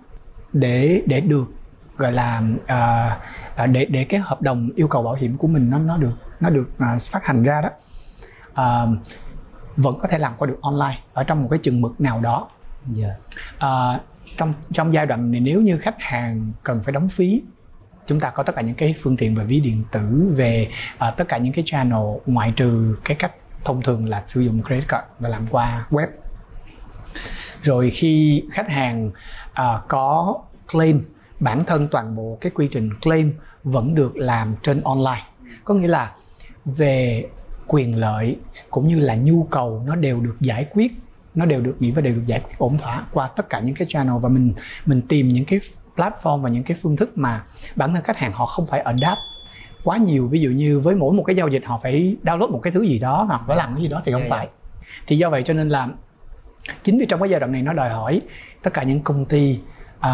[0.52, 1.44] để để được
[1.96, 5.78] gọi là uh, để để cái hợp đồng yêu cầu bảo hiểm của mình nó
[5.78, 7.70] nó được nó được uh, phát hành ra đó
[8.50, 8.98] uh,
[9.76, 12.48] vẫn có thể làm qua được online ở trong một cái chừng mực nào đó
[13.00, 13.16] yeah.
[13.56, 14.02] uh,
[14.36, 17.42] trong trong giai đoạn này nếu như khách hàng cần phải đóng phí
[18.08, 21.16] chúng ta có tất cả những cái phương tiện về ví điện tử về uh,
[21.16, 23.32] tất cả những cái channel ngoại trừ cái cách
[23.64, 26.06] thông thường là sử dụng credit card và làm qua web.
[27.62, 29.10] Rồi khi khách hàng
[29.50, 30.38] uh, có
[30.72, 31.04] claim
[31.40, 33.32] bản thân toàn bộ cái quy trình claim
[33.64, 35.26] vẫn được làm trên online.
[35.64, 36.12] Có nghĩa là
[36.64, 37.26] về
[37.66, 38.36] quyền lợi
[38.70, 40.92] cũng như là nhu cầu nó đều được giải quyết
[41.34, 43.74] nó đều được nghĩ và đều được giải quyết ổn thỏa qua tất cả những
[43.74, 44.52] cái channel và mình
[44.86, 45.60] mình tìm những cái
[45.98, 47.44] platform và những cái phương thức mà
[47.76, 49.20] bản thân khách hàng họ không phải adapt
[49.84, 50.26] quá nhiều.
[50.26, 52.82] Ví dụ như với mỗi một cái giao dịch họ phải download một cái thứ
[52.82, 54.48] gì đó hoặc phải làm cái gì đó thì không phải.
[55.06, 55.88] Thì do vậy cho nên là
[56.82, 58.20] chính vì trong cái giai đoạn này nó đòi hỏi
[58.62, 59.60] tất cả những công ty
[59.98, 60.04] uh,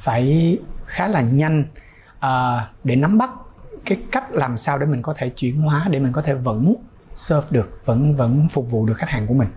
[0.00, 1.64] phải khá là nhanh
[2.18, 2.24] uh,
[2.84, 3.30] để nắm bắt
[3.84, 6.74] cái cách làm sao để mình có thể chuyển hóa để mình có thể vẫn
[7.14, 9.48] serve được vẫn vẫn phục vụ được khách hàng của mình.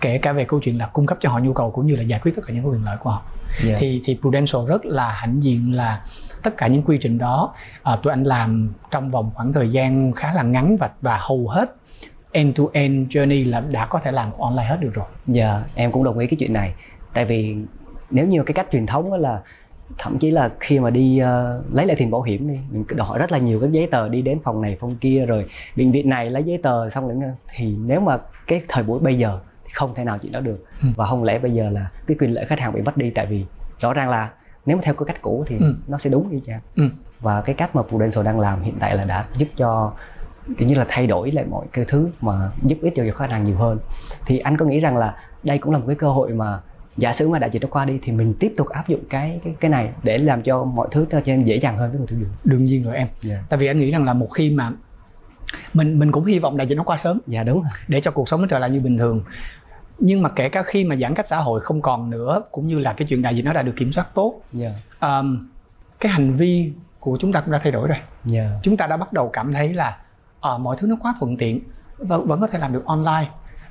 [0.00, 2.02] Kể cả về câu chuyện là cung cấp cho họ nhu cầu cũng như là
[2.02, 3.68] giải quyết tất cả những quyền lợi của họ yeah.
[3.68, 3.76] Dạ.
[3.78, 6.02] thì thì Prudential rất là hãnh diện là
[6.42, 7.54] tất cả những quy trình đó
[7.92, 11.48] uh, tụi anh làm trong vòng khoảng thời gian khá là ngắn và và hầu
[11.48, 11.76] hết
[12.32, 15.06] end to end journey là đã có thể làm online hết được rồi.
[15.26, 16.74] Dạ, yeah, em cũng đồng ý cái chuyện này.
[17.14, 17.56] Tại vì
[18.10, 19.40] nếu như cái cách truyền thống đó là
[19.98, 23.18] thậm chí là khi mà đi uh, lấy lại tiền bảo hiểm đi mình đòi
[23.18, 25.44] rất là nhiều các giấy tờ đi đến phòng này phòng kia rồi
[25.76, 29.18] bệnh viện này lấy giấy tờ xong rồi thì nếu mà cái thời buổi bây
[29.18, 30.88] giờ thì không thể nào chuyện đó được ừ.
[30.96, 33.26] và không lẽ bây giờ là cái quyền lợi khách hàng bị mất đi tại
[33.26, 33.44] vì
[33.80, 34.30] rõ ràng là
[34.66, 35.74] nếu mà theo cái cách cũ thì ừ.
[35.88, 36.88] nó sẽ đúng y chang ừ.
[37.20, 39.92] và cái cách mà Prudential đang làm hiện tại là đã giúp cho
[40.58, 43.44] kiểu như là thay đổi lại mọi cái thứ mà giúp ích cho khách hàng
[43.44, 43.78] nhiều hơn
[44.26, 46.60] thì anh có nghĩ rằng là đây cũng là một cái cơ hội mà
[46.96, 49.40] giả sử mà đại dịch nó qua đi thì mình tiếp tục áp dụng cái
[49.44, 52.06] cái cái này để làm cho mọi thứ trở nên dễ dàng hơn với người
[52.06, 53.22] tiêu dùng đương nhiên rồi em yeah.
[53.22, 53.44] Dạ.
[53.48, 54.72] tại vì anh nghĩ rằng là một khi mà
[55.74, 58.28] mình mình cũng hy vọng đại dịch nó qua sớm dạ đúng để cho cuộc
[58.28, 59.22] sống nó trở lại như bình thường
[59.98, 62.78] nhưng mà kể cả khi mà giãn cách xã hội không còn nữa cũng như
[62.78, 64.72] là cái chuyện đại dịch nó đã được kiểm soát tốt yeah.
[65.00, 65.08] Dạ.
[65.08, 65.48] um,
[66.00, 68.06] cái hành vi của chúng ta cũng đã thay đổi rồi yeah.
[68.24, 68.50] Dạ.
[68.62, 69.98] chúng ta đã bắt đầu cảm thấy là
[70.54, 71.60] uh, mọi thứ nó quá thuận tiện
[71.98, 73.28] và vẫn có thể làm được online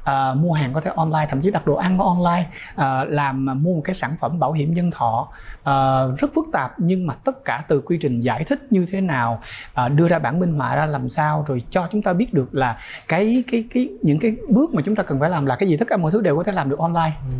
[0.09, 2.49] uh, mua hàng có thể online thậm chí đặt đồ ăn online.
[2.73, 5.27] Uh, làm mua một cái sản phẩm bảo hiểm nhân thọ.
[5.59, 9.01] Uh, rất phức tạp nhưng mà tất cả từ quy trình giải thích như thế
[9.01, 9.41] nào
[9.85, 12.55] uh, đưa ra bản minh họa ra làm sao rồi cho chúng ta biết được
[12.55, 12.77] là
[13.07, 15.77] cái cái cái những cái bước mà chúng ta cần phải làm là cái gì.
[15.77, 17.13] Tất cả mọi thứ đều có thể làm được online.
[17.29, 17.35] Ừ.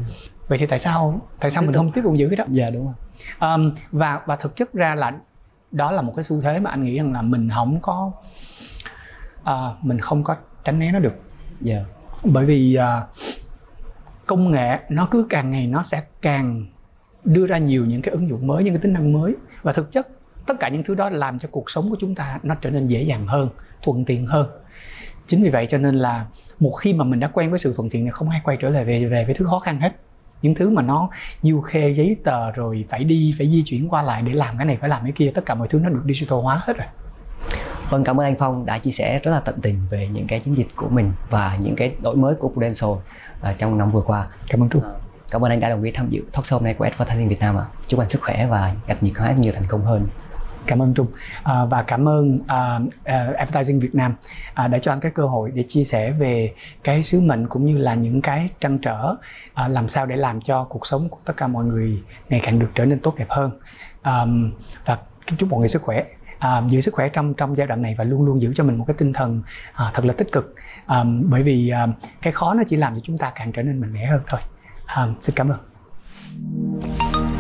[0.48, 2.46] vậy thì tại sao tại sao mình không tiếp tục giữ cái đó?
[2.48, 2.94] Dạ đúng rồi.
[3.40, 5.12] Um, và và thực chất ra là
[5.72, 8.12] đó là một cái xu thế mà anh nghĩ rằng là mình không có
[9.42, 11.22] uh, mình không có tránh né nó được.
[11.66, 11.86] Yeah
[12.24, 13.10] bởi vì uh,
[14.26, 16.66] công nghệ nó cứ càng ngày nó sẽ càng
[17.24, 19.36] đưa ra nhiều những cái ứng dụng mới những cái tính năng mới.
[19.62, 20.08] Và thực chất
[20.46, 22.88] tất cả những thứ đó làm cho cuộc sống của chúng ta nó trở nên
[22.88, 23.50] dễ dàng hơn
[23.82, 24.48] thuận tiện hơn.
[25.28, 26.26] Chính vì vậy cho nên là
[26.60, 28.70] một khi mà mình đã quen với sự thuận tiện thì không ai quay trở
[28.70, 29.96] lại về về với thứ khó khăn hết.
[30.42, 31.10] Những thứ mà nó
[31.42, 34.66] du khê giấy tờ rồi phải đi phải di chuyển qua lại để làm cái
[34.66, 36.88] này phải làm cái kia tất cả mọi thứ nó được digital hóa hết rồi.
[37.90, 40.40] Vâng, cảm ơn anh Phong đã chia sẻ rất là tận tình về những cái
[40.40, 44.02] chiến dịch của mình và những cái đổi mới của Prudential uh, trong năm vừa
[44.02, 44.28] qua.
[44.50, 44.84] Cảm ơn Trung.
[45.32, 47.58] Cảm ơn anh đã đồng ý tham dự talk show này của Advertising Việt Nam
[47.58, 47.66] ạ.
[47.72, 47.74] À.
[47.88, 50.08] Chúc anh sức khỏe và gặp nhiều khách nhiều thành công hơn
[50.68, 51.08] cảm ơn trung
[51.44, 54.16] à, và cảm ơn uh, uh, advertising việt nam
[54.66, 57.66] uh, đã cho anh cái cơ hội để chia sẻ về cái sứ mệnh cũng
[57.66, 59.16] như là những cái trăn trở
[59.66, 62.60] uh, làm sao để làm cho cuộc sống của tất cả mọi người ngày càng
[62.60, 63.60] được trở nên tốt đẹp hơn
[64.06, 64.52] um,
[64.86, 64.98] và
[65.38, 66.04] chúc mọi người sức khỏe
[66.46, 68.78] à, giữ sức khỏe trong trong giai đoạn này và luôn luôn giữ cho mình
[68.78, 69.42] một cái tinh thần
[69.74, 70.56] à, thật là tích cực.
[70.86, 71.88] À, bởi vì à,
[72.22, 74.40] cái khó nó chỉ làm cho chúng ta càng trở nên mạnh mẽ hơn thôi.
[74.86, 77.35] À, xin cảm ơn.